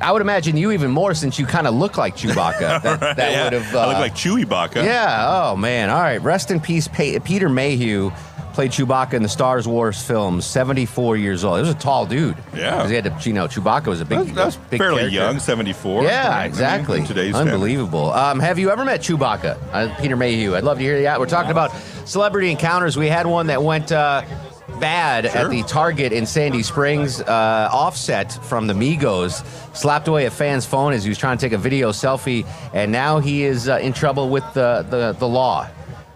[0.00, 2.82] I would imagine you even more since you kind of look like Chewbacca.
[2.82, 3.44] That, Right, that yeah.
[3.44, 3.74] would have.
[3.76, 4.84] I look like Chewy Baka.
[4.84, 5.26] Yeah.
[5.50, 5.90] Oh man.
[5.90, 6.20] All right.
[6.20, 8.10] Rest in peace, Pa- Peter Mayhew.
[8.54, 10.46] Played Chewbacca in the Star Wars films.
[10.46, 11.58] Seventy-four years old.
[11.58, 12.36] He was a tall dude.
[12.54, 12.76] Yeah.
[12.76, 13.28] Because he had to.
[13.28, 14.18] You know, Chewbacca was a big.
[14.18, 15.14] That's, that's big fairly character.
[15.14, 16.04] young, 74.
[16.04, 16.98] Yeah, I mean, exactly.
[17.00, 17.34] in today's.
[17.34, 18.12] Unbelievable.
[18.12, 19.58] Um, have you ever met Chewbacca?
[19.72, 20.54] Uh, Peter Mayhew.
[20.54, 21.20] I'd love to hear that.
[21.20, 21.70] We're talking about
[22.06, 22.96] celebrity encounters.
[22.96, 24.22] We had one that went uh,
[24.80, 25.42] bad Sure.
[25.42, 27.20] at the Target in Sandy Springs.
[27.20, 29.44] Uh, offset from the Migos
[29.76, 32.90] slapped away a fan's phone as he was trying to take a video selfie, and
[32.92, 35.68] now he is uh, in trouble with the, the, the law.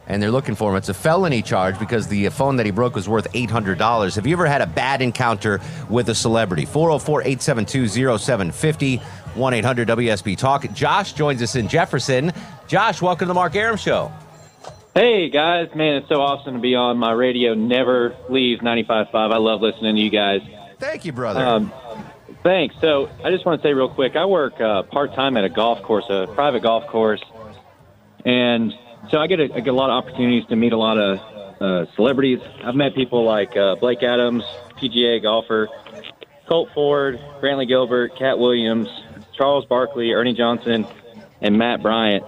[0.06, 0.76] And they're looking for him.
[0.76, 4.16] It's a felony charge because the phone that he broke was worth $800.
[4.16, 6.64] Have you ever had a bad encounter with a celebrity?
[6.64, 8.96] 404 872 0750
[9.34, 10.72] 1 800 WSB Talk.
[10.72, 12.32] Josh joins us in Jefferson.
[12.66, 14.11] Josh, welcome to the Mark Arum Show.
[14.95, 16.99] Hey guys, man, it's so awesome to be on.
[16.99, 19.14] My radio never leaves 95.5.
[19.14, 20.41] I love listening to you guys.
[20.80, 21.38] Thank you, brother.
[21.41, 21.72] Um,
[22.43, 22.74] thanks.
[22.80, 25.49] So I just want to say real quick, I work uh, part time at a
[25.49, 27.22] golf course, a private golf course,
[28.24, 28.74] and
[29.11, 31.62] so I get a, I get a lot of opportunities to meet a lot of
[31.62, 32.41] uh, celebrities.
[32.64, 34.43] I've met people like uh, Blake Adams,
[34.76, 35.68] PGA golfer,
[36.49, 38.88] Colt Ford, Brantley Gilbert, Katt Williams,
[39.36, 40.84] Charles Barkley, Ernie Johnson,
[41.41, 42.24] and Matt Bryant.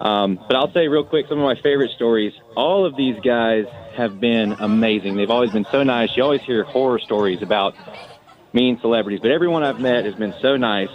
[0.00, 2.32] Um, but I'll say real quick some of my favorite stories.
[2.56, 3.66] All of these guys
[3.96, 5.16] have been amazing.
[5.16, 6.10] They've always been so nice.
[6.16, 7.74] You always hear horror stories about
[8.52, 10.90] mean celebrities, but everyone I've met has been so nice.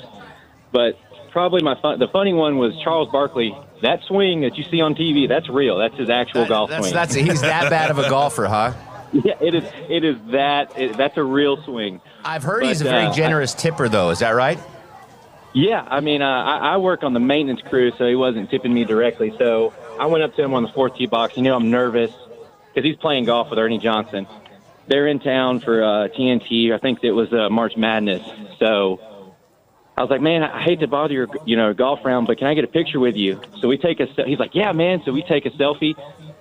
[0.71, 0.97] But
[1.31, 3.55] probably my fun, the funny one was Charles Barkley.
[3.81, 5.77] That swing that you see on TV, that's real.
[5.77, 6.93] That's his actual golf That's swing.
[6.93, 8.73] that's he's that bad of a golfer, huh?
[9.13, 9.63] Yeah, it is.
[9.89, 10.77] It is that.
[10.77, 12.01] It, that's a real swing.
[12.23, 14.09] I've heard But, he's a very uh, generous tipper, though.
[14.09, 14.59] Is that right?
[15.53, 18.73] Yeah, I mean, uh, I, I work on the maintenance crew, so he wasn't tipping
[18.73, 19.33] me directly.
[19.37, 21.35] So I went up to him on the fourth tee box.
[21.35, 22.11] You know, I'm nervous
[22.73, 24.27] because he's playing golf with Ernie Johnson.
[24.87, 26.73] They're in town for uh, TNT.
[26.73, 28.23] I think it was uh, March Madness.
[28.59, 28.99] So
[29.97, 32.47] I was like, man, I hate to bother your, you know, golf round, but can
[32.47, 33.41] I get a picture with you?
[33.59, 34.07] So we take a.
[34.25, 35.01] He's like, yeah, man.
[35.03, 35.95] So we take a selfie.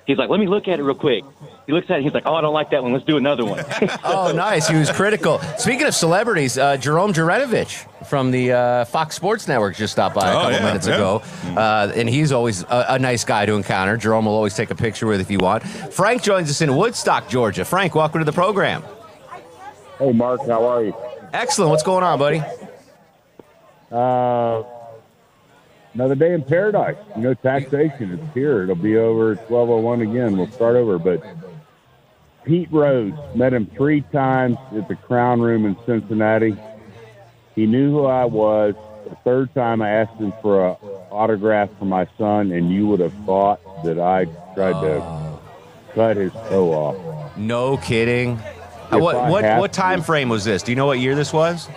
[0.06, 1.24] He's like, let me look at it real quick.
[1.68, 1.96] He looks at it.
[1.96, 2.94] And he's like, oh, I don't like that one.
[2.94, 3.62] Let's do another one.
[4.02, 4.66] Oh, nice.
[4.66, 5.38] He was critical.
[5.58, 10.28] Speaking of celebrities, uh, Jerome Jurenovich from the uh, Fox Sports Network just stopped by
[10.28, 10.94] a Oh, couple yeah, minutes yeah.
[10.94, 11.22] ago.
[11.54, 13.98] Uh, and he's always a, a nice guy to encounter.
[13.98, 15.62] Jerome will always take a picture with if you want.
[15.62, 17.66] Frank joins us in Woodstock, Georgia.
[17.66, 18.82] Frank, welcome to the program.
[19.98, 20.94] Hey, Mark, how are you?
[21.34, 21.70] Excellent.
[21.70, 22.42] What's going on, buddy?
[23.92, 24.62] Uh,
[25.92, 26.96] another day in paradise.
[27.14, 28.62] You know, taxation, it's here.
[28.62, 30.38] It'll be over at 1201 again.
[30.38, 30.98] We'll start over.
[30.98, 31.22] But
[32.44, 36.56] Pete Rose, met him three times at the Crown Room in Cincinnati.
[37.54, 38.74] He knew who I was.
[39.08, 40.76] The third time I asked him for an
[41.10, 44.24] autograph for my son, and you would have thought that I
[44.54, 45.38] tried to
[45.94, 47.36] cut his toe off.
[47.36, 48.38] No kidding.
[48.90, 50.04] Uh, If what what what time to.
[50.04, 50.62] frame was this?
[50.62, 51.68] Do you know what year this was?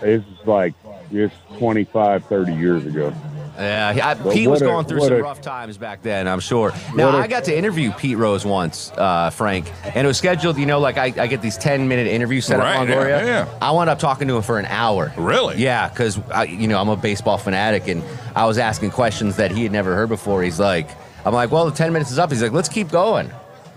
[0.00, 0.74] This is like
[1.12, 3.12] just 25, 30 years ago.
[3.58, 6.28] Yeah, he- I, But Pete was a- going through some a- rough times back then,
[6.28, 6.72] I'm sure.
[6.94, 10.16] Now, What a- I got to interview Pete Rose once, uh, Frank, and it was
[10.16, 12.88] scheduled, you know, like I, I get these 10 minute interviews set Right, up on
[12.88, 13.46] yeah, yeah, yeah.
[13.60, 15.12] I wound up talking to him for an hour.
[15.16, 15.56] Really?
[15.58, 18.02] Yeah, because, you know, I'm a baseball fanatic, and
[18.36, 20.42] I was asking questions that he had never heard before.
[20.42, 20.88] He's like,
[21.26, 22.30] I'm like, well, the 10 minutes is up.
[22.30, 23.28] He's like, let's keep going.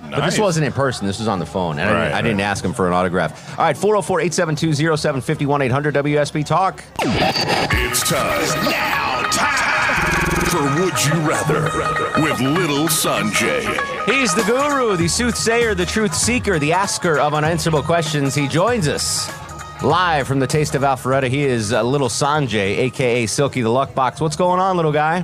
[0.04, 0.12] Nice.
[0.20, 1.06] But this wasn't in person.
[1.08, 1.78] This was on the phone.
[1.80, 3.58] And I, Right, didn't, I didn't ask him for an autograph.
[3.58, 6.84] All right, 404 872 0751 800 WSB Talk.
[7.02, 8.64] It's time.
[8.72, 9.11] Now, time
[10.52, 11.64] for Would You Rather
[12.22, 13.64] with Little Sanjay.
[14.06, 18.36] He's the guru, the soothsayer, the truth seeker, the asker of unanswerable questions.
[18.36, 19.32] He joins us
[19.82, 21.30] live from the Taste of Alpharetta.
[21.30, 24.20] He is uh, Little Sanjay, aka Silky the Luck Box.
[24.20, 25.24] What's going on, little guy?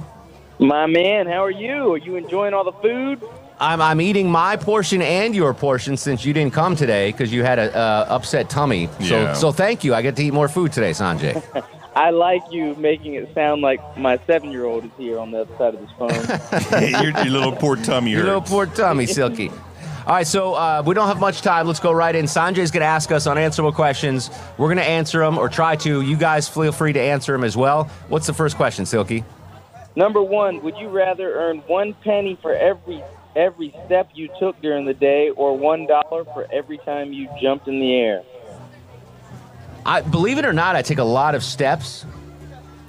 [0.59, 1.93] My man, how are you?
[1.93, 3.21] Are you enjoying all the food?
[3.59, 7.43] I'm, I'm eating my portion and your portion since you didn't come today because you
[7.43, 8.87] had a uh, upset tummy.
[8.99, 9.33] So Yeah.
[9.33, 9.93] so thank you.
[9.93, 11.43] I get to eat more food today, Sanjay.
[11.97, 15.73] I like you making it sound like my seven-year-old is here on the other side
[15.73, 16.81] of this phone.
[17.03, 18.27] your, your little poor tummy Your hurts.
[18.27, 19.49] little poor tummy, Silky.
[19.49, 21.65] All right, so uh, we don't have much time.
[21.65, 22.25] Let's go right in.
[22.25, 24.29] Sanjay's going to ask us unanswerable questions.
[24.59, 26.01] We're going to answer them or try to.
[26.01, 27.85] You guys feel free to answer them as well.
[28.09, 29.23] What's the first question, Silky?
[29.95, 33.03] Number one, would you rather earn one penny for every
[33.35, 37.67] every step you took during the day, or one dollar for every time you jumped
[37.67, 38.21] in the air?
[39.87, 42.05] I believe it or not, I take a lot of steps,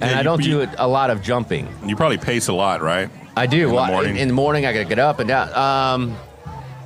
[0.01, 1.69] and Yeah, I you- don't do you- it, a lot of jumping.
[1.87, 3.09] You probably pace a lot, right?
[3.37, 3.69] I do.
[3.69, 4.17] In well, the morning.
[4.17, 5.55] In, in the morning, I got to get up and down.
[5.55, 6.17] Um,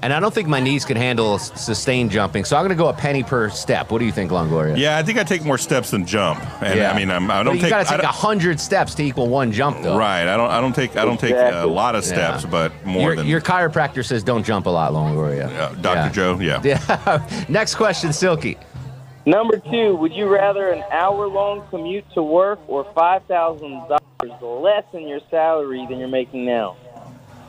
[0.02, 2.82] and I don't think my knees can handle s- sustained jumping, so I'm going to
[2.82, 3.90] go a penny per step.
[3.90, 4.76] What do you think, Longoria?
[4.76, 6.90] Yeah, I think I take more steps than jump, and Yeah.
[6.92, 7.70] I mean, I'm, I But don't you take.
[7.70, 9.96] got I to take don't- a hundred steps to equal one jump, though.
[9.96, 10.26] Right.
[10.26, 10.50] I don't.
[10.50, 10.96] I don't take.
[10.96, 12.50] I don't take a lot of steps, Yeah.
[12.50, 15.80] but more your, than your chiropractor says don't jump a lot, Longoria.
[15.80, 16.12] Dr.
[16.12, 16.38] Joe.
[16.38, 16.60] Yeah.
[16.64, 17.26] Yeah.
[17.48, 18.58] Next question, Silky.
[19.24, 24.84] Number two, would you rather an hour-long commute to work, or five thousand dollars less
[24.92, 26.76] in your salary than you're making now?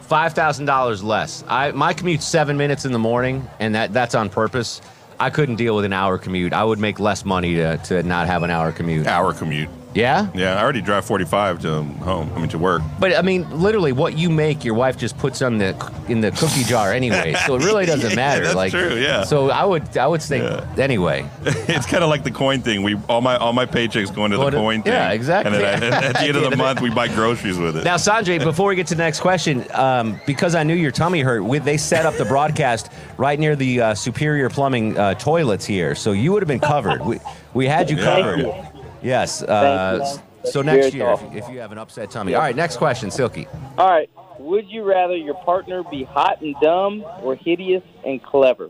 [0.01, 1.43] Five thousand dollars less.
[1.47, 4.81] I my commute's seven minutes in the morning, and that that's on purpose.
[5.19, 6.53] I couldn't deal with an hour commute.
[6.53, 9.07] I would make less money to, to not have an hour commute.
[9.07, 9.69] Hour commute.
[9.95, 10.27] Yeah.
[10.33, 10.55] Yeah.
[10.55, 12.31] I already drive 45 to home.
[12.35, 12.81] I mean to work.
[12.99, 15.75] But I mean, literally, what you make, your wife just puts on the
[16.07, 17.35] in the cookie jar anyway.
[17.45, 18.43] So it really doesn't Yeah, matter.
[18.43, 19.23] that's like, true, yeah.
[19.23, 20.43] So I would I would think
[20.79, 21.29] anyway.
[21.45, 22.81] it's kind of like the coin thing.
[22.83, 24.93] We all my all my paychecks going to Go the to- coin thing.
[24.93, 25.53] yeah, exactly.
[25.63, 27.83] And then I, at the end of the month, we buy groceries with it.
[27.83, 31.21] Now, Sanjay, before we get to the next question, um, because I knew your tummy
[31.21, 35.65] hurt, we, they set up the broadcast right near the uh, Superior Plumbing uh, toilets
[35.65, 37.05] here, so you would have been covered.
[37.05, 37.19] We,
[37.53, 38.72] we had you Thank covered.
[39.03, 39.09] You.
[39.09, 39.41] Yes.
[39.43, 40.51] Uh, Thank you.
[40.51, 42.33] so next year, if, if you have an upset tummy.
[42.35, 43.47] All right, next question, Silky.
[43.77, 44.09] All right.
[44.39, 48.69] Would you rather your partner be hot and dumb, or hideous and clever?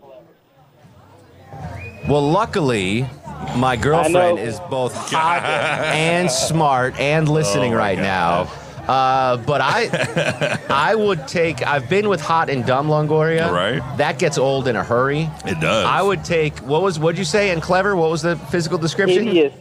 [2.08, 3.08] Well, luckily,
[3.56, 8.04] my girlfriend is both hot and smart and listening Oh, right God.
[8.04, 8.52] now.
[8.92, 11.66] Uh, but I, I would take.
[11.66, 13.50] I've been with hot and dumb Longoria.
[13.50, 13.98] Right.
[13.98, 15.30] That gets old in a hurry.
[15.46, 15.86] It does.
[15.86, 16.58] I would take.
[16.60, 17.00] What was?
[17.00, 17.52] What'd you say?
[17.52, 17.96] And clever.
[17.96, 19.24] What was the physical description?
[19.24, 19.54] Hideous,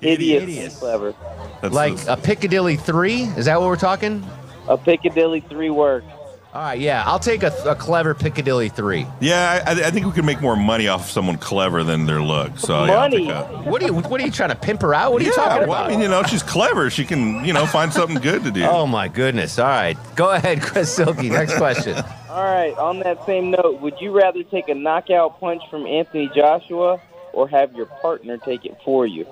[0.00, 1.14] hideous, and clever.
[1.62, 3.22] like a Piccadilly three.
[3.22, 4.24] Is that what we're talking?
[4.68, 6.06] A Piccadilly three works.
[6.52, 9.06] All right, yeah, I'll take a, a clever Piccadilly three.
[9.20, 12.20] Yeah, I, I think we can make more money off of someone clever than their
[12.20, 12.58] look.
[12.58, 13.94] So yeah, a- What are you?
[13.94, 15.12] What are you trying to pimp her out?
[15.12, 15.86] What are you talking well, about?
[15.86, 16.90] I mean, you know, she's clever.
[16.90, 18.64] She can, you know, find something good to do.
[18.64, 19.60] Oh my goodness!
[19.60, 21.28] All right, go ahead, Chris Silky.
[21.28, 21.94] Next question.
[22.30, 22.76] All right.
[22.78, 27.00] On that same note, would you rather take a knockout punch from Anthony Joshua
[27.32, 29.26] or have your partner take it for you?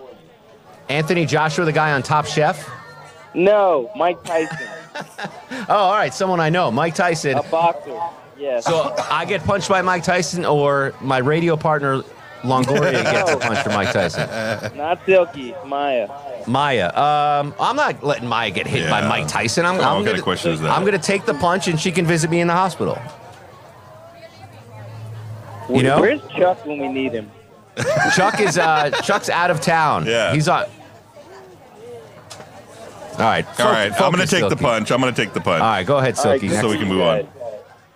[0.89, 2.69] Anthony Joshua, the guy on Top Chef.
[3.35, 4.69] No, Mike Tyson,
[5.69, 7.37] Oh, all right, someone I know, Mike Tyson.
[7.37, 7.99] a boxer.
[8.39, 8.65] Yes.
[8.65, 12.03] So I get punched by Mike Tyson, or my radio partner
[12.43, 14.77] Longoria gets punched punch from Mike Tyson.
[14.77, 16.09] Not Silky, Maya.
[16.47, 19.09] Maya, um, I'm not letting Maya get hit by Yeah.
[19.09, 19.67] Mike Tyson.
[19.67, 20.71] I'm, Oh, I'm what kind gonna, of question is that?
[20.71, 22.97] I'm gonna take the punch, and she can visit me in the hospital.
[25.69, 26.01] You know?
[26.01, 27.31] Where's Chuck when we need him?
[28.17, 30.07] Chuck is uh, Chuck's out of town.
[30.09, 30.33] Yeah.
[30.33, 30.65] he's on.
[33.19, 34.91] All right, All right, I'm going to focus, take the punch.
[34.93, 35.61] I'm going to take the punch.
[35.61, 36.49] All right, go ahead, All right, Silky.
[36.49, 36.61] good.
[36.61, 37.29] So we can move on.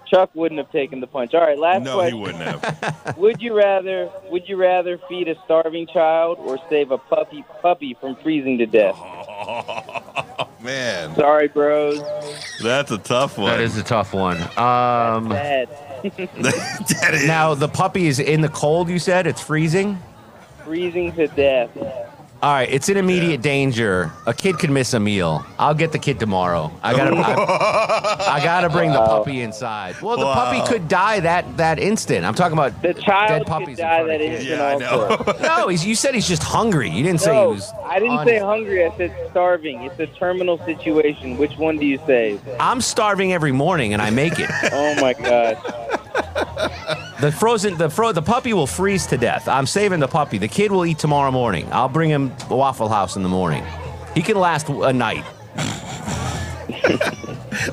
[0.07, 1.33] Chuck wouldn't have taken the punch.
[1.33, 3.15] All right, last No, he wouldn't have.
[3.17, 7.97] Would you rather would you rather feed a starving child or save a puppy puppy
[7.99, 8.95] from freezing to death?
[8.99, 12.03] Oh, Man, Sorry, bros.
[12.63, 13.47] that's a tough one.
[13.51, 14.37] That is a tough one.
[14.43, 15.69] Um, Bad.
[16.03, 17.27] that is.
[17.27, 18.89] now the puppy is in the cold.
[18.91, 19.99] You said it's freezing.
[20.65, 21.71] freezing to death.
[22.43, 24.11] All right, it's in immediate danger.
[24.27, 25.47] A kid could miss a meal.
[25.61, 26.73] I'll get the kid tomorrow.
[26.83, 29.95] I gotta, I, I gotta bring the puppy inside.
[30.03, 30.35] Well, the Wow.
[30.35, 32.25] puppy could die that that instant.
[32.27, 33.79] I'm talking about The child dead could puppies.
[33.79, 34.45] in die front of that kids.
[34.45, 35.25] instant Yeah, I also.
[35.25, 35.39] know.
[35.63, 36.91] No, he's, you said he's just hungry.
[36.91, 37.73] You didn't say he No, was.
[37.85, 38.43] I didn't on say it.
[38.43, 38.85] hungry.
[38.85, 39.83] I said starving.
[39.83, 41.37] It's a terminal situation.
[41.37, 42.41] Which one do you save?
[42.59, 44.51] I'm starving every morning and I make it.
[44.73, 45.59] Oh my gosh.
[47.23, 49.47] The frozen, the fro, the puppy will freeze to death.
[49.47, 50.39] I'm saving the puppy.
[50.39, 51.69] The kid will eat tomorrow morning.
[51.71, 53.65] I'll bring him a Waffle House in the morning.
[54.13, 55.25] He can last a night.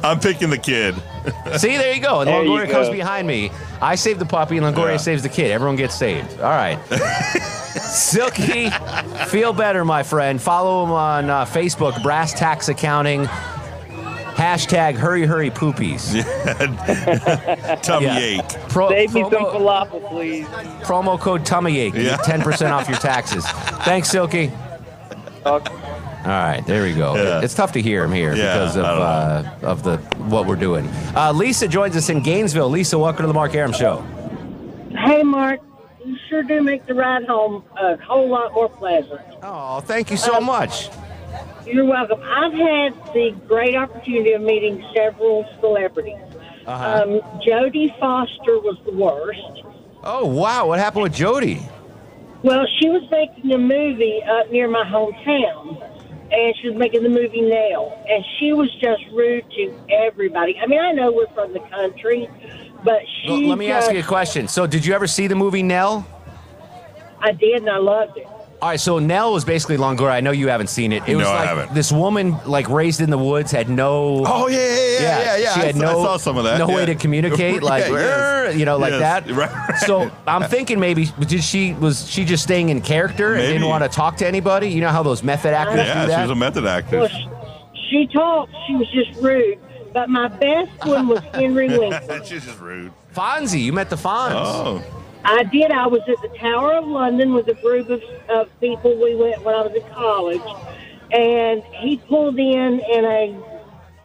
[0.04, 0.94] I'm picking the kid.
[1.58, 2.20] See, there you go.
[2.22, 3.50] And There Longoria comes behind me.
[3.82, 4.98] I save the puppy, and Longoria Yeah.
[4.98, 5.50] saves the kid.
[5.50, 6.40] Everyone gets saved.
[6.42, 6.78] All right.
[7.80, 8.70] Silky,
[9.30, 10.40] feel better, my friend.
[10.40, 13.28] Follow him on uh, Facebook, Brass Tax Accounting.
[14.40, 16.14] Hashtag hurry, hurry, poopies.
[17.84, 18.18] Tummy Yeah.
[18.20, 18.50] ache.
[18.70, 20.46] Pro- Save me some promo, falafel, please.
[20.82, 21.94] promo code tummy ache.
[21.94, 22.16] Yeah.
[22.20, 23.46] 10% off your taxes.
[23.84, 24.50] Thanks, Silky.
[25.46, 25.74] Okay.
[26.24, 27.16] All right, there we go.
[27.18, 27.42] Yeah.
[27.42, 29.98] It's tough to hear him here Yeah, because of uh, of the
[30.30, 30.88] what we're doing.
[31.16, 32.70] Uh, Lisa joins us in Gainesville.
[32.70, 34.02] Lisa, welcome to the Mark Arum Show.
[35.06, 35.60] Hey, Mark,
[36.06, 39.20] you sure do make the ride home a whole lot more pleasant.
[39.44, 40.90] Oh, thank you so much.
[41.72, 42.20] You're welcome.
[42.24, 46.18] I've had the great opportunity of meeting several celebrities.
[46.66, 47.04] Uh-huh.
[47.04, 49.64] Um, Jodie Foster was the worst.
[50.04, 51.62] Oh wow, what happened with Jodie?
[52.42, 55.82] Well, she was making a movie up near my hometown,
[56.32, 60.58] and she was making the movie Nail, and she was just rude to everybody.
[60.58, 62.30] I mean, I know we're from the country,
[62.84, 63.30] but she.
[63.30, 64.48] Well, let me ask you a question.
[64.48, 66.08] So, did you ever see the movie Nell?
[67.20, 68.28] I did, and I loved it.
[68.62, 70.12] All right, so Nell was basically Longoria.
[70.12, 71.02] I know you haven't seen it.
[71.08, 71.74] It was No, I like haven't.
[71.74, 74.22] this woman, like raised in the woods, had no.
[74.28, 75.38] Oh yeah, yeah, yeah, yeah.
[75.38, 75.54] yeah.
[75.54, 76.58] She I had saw- no, I saw some of that.
[76.58, 77.94] no way to communicate, like Yeah,
[78.48, 78.58] yes.
[78.58, 79.32] You know, like Yes, that.
[79.32, 79.78] right.
[79.86, 83.84] So I'm thinking maybe did she was she just staying in character and didn't want
[83.86, 84.68] to talk to anybody?
[84.70, 86.16] You know how those method actors do Yeah, that.
[86.18, 87.08] she was a method Well, actor.
[87.08, 87.30] she,
[87.90, 88.52] she talked.
[88.68, 89.58] She was just rude.
[89.94, 92.24] But my best one was Henry Winkler.
[92.26, 92.92] She's just rude.
[93.16, 94.32] Fonzie, you met the Fonz.
[94.34, 94.84] Oh,
[95.24, 95.72] I did.
[95.72, 99.00] I was at the Tower of London with a group of, of people.
[99.00, 100.42] We went when I was in college,
[101.12, 103.44] and he pulled in in a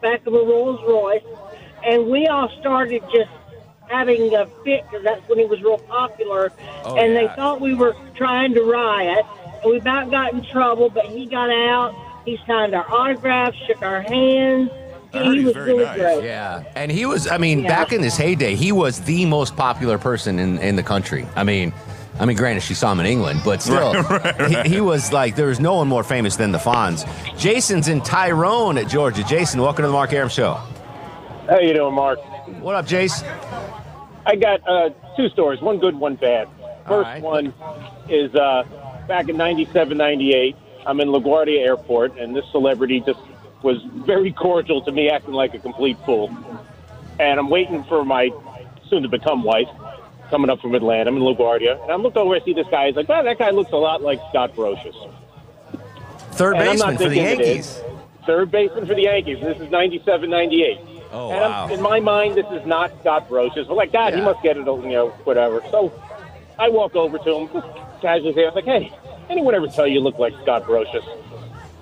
[0.01, 1.23] back of a Rolls Royce,
[1.85, 3.31] and we all started just
[3.89, 6.53] having a fit because that's when he was real popular.
[6.85, 7.21] Oh, and yeah.
[7.21, 9.25] they thought we were trying to riot,
[9.62, 10.91] and we about got in trouble.
[10.91, 11.95] But he got out.
[12.25, 14.71] He signed our autographs, shook our hands.
[15.15, 15.99] I heard he was very really nice.
[15.99, 16.25] great.
[16.25, 17.29] Yeah, and he was.
[17.29, 17.69] I mean, Yeah.
[17.69, 21.27] back in his heyday, he was the most popular person in, in the country.
[21.37, 21.73] I mean,
[22.19, 25.12] I mean, granted, she saw him in England, but still, Right, right, He, he was
[25.12, 27.05] like there was no one more famous than the Fonz.
[27.39, 29.25] Jason's in Tyrone at Georgia.
[29.25, 30.55] Jason, welcome to the Mark Arum Show.
[31.49, 32.19] How you doing, Mark?
[32.62, 33.23] What up, Jace?
[34.27, 36.49] I got uh, two stories, one good, one bad.
[36.87, 37.23] First right.
[37.23, 37.53] one
[38.09, 38.62] is uh,
[39.09, 40.57] back in 97, 98,
[40.87, 43.19] I'm in LaGuardia Airport, and this celebrity just
[43.65, 46.31] was very cordial to me, acting like a complete fool.
[47.19, 48.31] And I'm waiting for my
[48.89, 49.69] soon-to-become wife
[50.31, 51.11] coming up from Atlanta.
[51.11, 52.87] I'm in LaGuardia, and I look over, I see this guy.
[52.87, 54.95] He's like, wow, that guy looks a lot like Scott Brosius.
[56.33, 57.81] Third And baseman for the Yankees.
[58.27, 59.41] Third baseman for the Yankees.
[59.41, 60.79] This is 97, 98.
[61.12, 61.65] Oh and wow!
[61.67, 63.69] I'm, in my mind, this is not Scott Brosius.
[63.69, 65.62] But like, God, he must get it, you know, whatever.
[65.71, 65.93] So
[66.59, 67.67] I walk over to him, just
[68.01, 68.93] casually say, I was like, hey,
[69.31, 71.05] anyone ever tell you you look like Scott Brosius?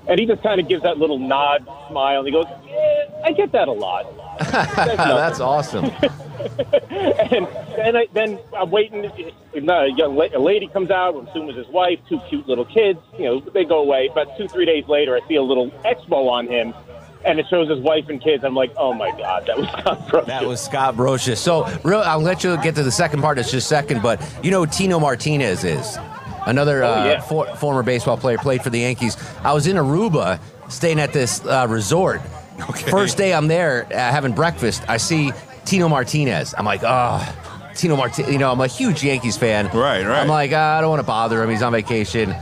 [0.09, 3.33] And he just kind of gives that little nod, smile, and he goes, eh, I
[3.33, 4.07] get that a lot.
[4.51, 5.85] That's awesome.
[6.91, 7.47] and
[7.77, 9.05] then, I, then I'm waiting.
[9.55, 11.15] A young la- a lady comes out.
[11.15, 12.01] I'm assuming it's his wife.
[12.09, 12.99] Two cute little kids.
[13.17, 14.11] You know, they go away.
[14.13, 16.75] But two, three days later, I see a little expo on him,
[17.25, 18.45] and it shows his wife and kids.
[18.45, 20.27] I'm like, oh my god, that was Scott Brosius.
[20.27, 21.39] That was Scott Brosius.
[21.39, 24.21] So, real, I'll let you get to the second part in just a second, but
[24.43, 25.99] you know who Tino Martinez is?
[26.47, 29.17] Another Oh, uh, for, former baseball player, played for the Yankees.
[29.43, 30.39] I was in Aruba
[30.69, 32.21] staying at this uh, resort.
[32.91, 35.33] First day I'm there uh, having breakfast, I see
[35.65, 36.55] Tino Martinez.
[36.57, 37.37] I'm like, oh,
[37.75, 38.31] Tino Martinez.
[38.33, 39.67] You know, I'm a huge Yankees fan.
[39.67, 40.21] Right, right.
[40.21, 41.51] I'm like, ah, I don't want to bother him.
[41.51, 42.35] He's on vacation.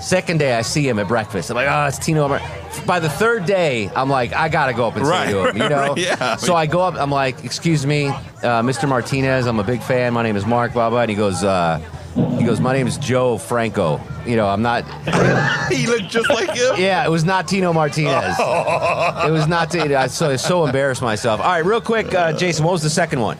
[0.00, 1.48] Second day, I see him at breakfast.
[1.50, 2.28] I'm like, oh, it's Tino.
[2.28, 2.40] Mar-"
[2.84, 5.56] By the third day, I'm like, I gotta go up and Right, say to him.
[5.56, 5.88] You know?
[5.88, 6.36] right, yeah.
[6.36, 6.94] So I go up.
[6.96, 8.86] I'm like, excuse me, uh, Mr.
[8.86, 9.46] Martinez.
[9.46, 10.12] I'm a big fan.
[10.12, 10.74] My name is Mark.
[10.74, 11.00] Blah blah.
[11.00, 11.80] And he goes, uh,
[12.16, 14.00] he goes, my name is Joe Franco.
[14.24, 14.84] You know, I'm not.
[15.72, 16.74] he looked just like him.
[16.78, 18.36] Yeah, it was not Tino Martinez.
[18.38, 19.70] it was not.
[19.70, 19.94] Tino.
[19.96, 21.40] I so, so embarrassed myself.
[21.40, 22.64] All right, real quick, uh, Jason.
[22.64, 23.38] What was the second one?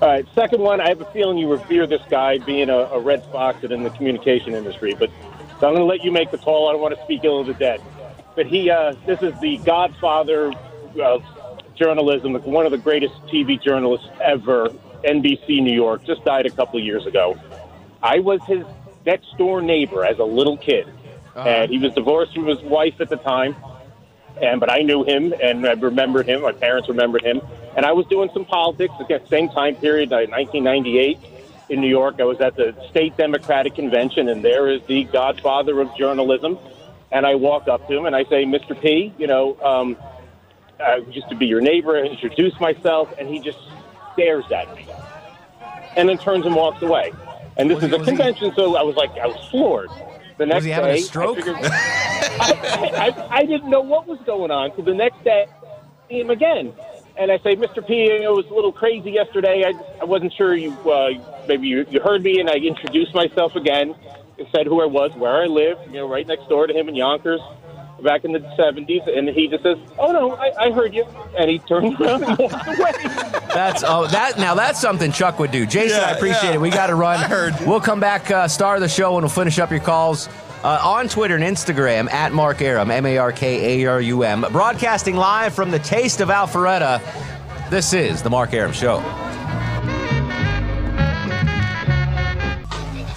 [0.00, 0.80] All right, second one.
[0.80, 3.82] I have a feeling you revere this guy being a, a Red fox and in
[3.82, 5.10] the communication industry, but
[5.60, 6.68] so I'm going to let you make the call.
[6.68, 7.80] I don't want to speak ill of the dead,
[8.36, 8.70] but he.
[8.70, 10.52] Uh, this is the godfather
[11.00, 11.24] of
[11.74, 14.70] journalism, one of the greatest TV journalists ever.
[15.04, 17.36] NBC New York just died a couple of years ago.
[18.02, 18.64] I was his
[19.06, 20.88] next door neighbor as a little kid,
[21.36, 23.56] and he was divorced from his wife at the time.
[24.40, 26.42] And but I knew him, and I remembered him.
[26.42, 27.40] My parents remembered him,
[27.76, 31.18] and I was doing some politics at the same time period, uh, 1998
[31.68, 32.16] in New York.
[32.18, 36.58] I was at the state Democratic convention, and there is the godfather of journalism.
[37.10, 38.78] And I walk up to him and I say, "Mr.
[38.80, 39.96] P, you know, um,
[40.80, 43.58] I used to be your neighbor." I introduce myself, and he just
[44.14, 44.86] stares at me,
[45.94, 47.12] and then turns and walks away.
[47.56, 49.90] And this is a convention, so I was like, I was floored.
[50.38, 51.38] The next he having a day, stroke?
[51.38, 54.72] I, figured, I, I, I didn't know what was going on.
[54.76, 56.72] So the next day, I see him again,
[57.16, 57.86] and I say, "Mr.
[57.86, 59.64] P, it was a little crazy yesterday.
[59.64, 61.10] I, I wasn't sure you uh,
[61.46, 63.94] maybe you, you heard me." And I introduced myself again
[64.38, 66.88] and said who I was, where I live, you know, right next door to him
[66.88, 67.40] in Yonkers.
[68.02, 71.04] Back in the '70s, and he just says, "Oh no, I, I heard you,"
[71.38, 72.92] and he turned around and walked away.
[73.54, 75.66] That's oh that now that's something Chuck would do.
[75.66, 76.60] Jason, I appreciate it.
[76.60, 77.20] We got to run.
[77.66, 80.28] We'll come back, uh, star of the show, and we'll finish up your calls.
[80.64, 84.22] Uh, on Twitter and Instagram at Mark Arum, M A R K A R U
[84.24, 84.44] M.
[84.52, 87.00] Broadcasting live from the Taste of Alpharetta.
[87.70, 88.98] This is The Mark Arum Show.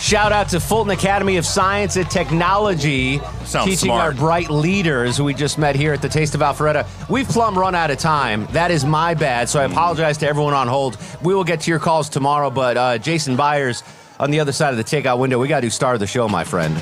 [0.05, 4.01] Shout out to Fulton Academy of Science and Technology, Sounds teaching smart.
[4.03, 6.85] our bright leaders who we just met here at the Taste of Alpharetta.
[7.09, 8.45] We've plumb run out of time.
[8.51, 10.99] That is my bad, so I apologize to everyone on hold.
[11.23, 13.81] We will get to your calls tomorrow, but uh, Jason Byers
[14.19, 16.05] on the other side of the takeout window, we got to do star of the
[16.05, 16.75] show, my friend.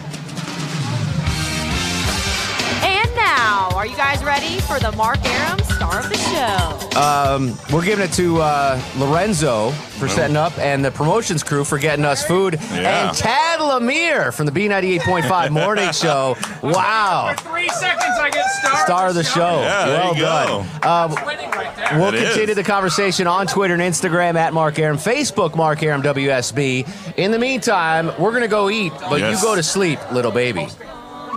[2.83, 6.99] And now, are you guys ready for the Mark Arum star of the show?
[6.99, 11.77] Um, we're giving it to uh, Lorenzo for setting up and the promotions crew for
[11.77, 12.55] getting us food.
[12.71, 13.07] Yeah.
[13.09, 16.35] And Tad Lemire from the B98.5 Morning Show.
[16.61, 17.33] Wow.
[17.37, 18.85] Three seconds, I get star.
[18.85, 19.61] Star of the show.
[19.61, 20.67] Yeah, there well you done.
[20.83, 21.99] Um, Winning right there.
[21.99, 22.29] We'll It is.
[22.29, 26.87] continue the conversation on Twitter and Instagram at Mark Arum, Facebook Mark Arum WSB.
[27.17, 29.41] In the meantime, we're gonna go eat, but Yes.
[29.41, 30.67] you go to sleep, little baby.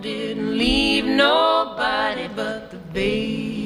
[0.02, 3.65] Didn't leave nobody but the baby.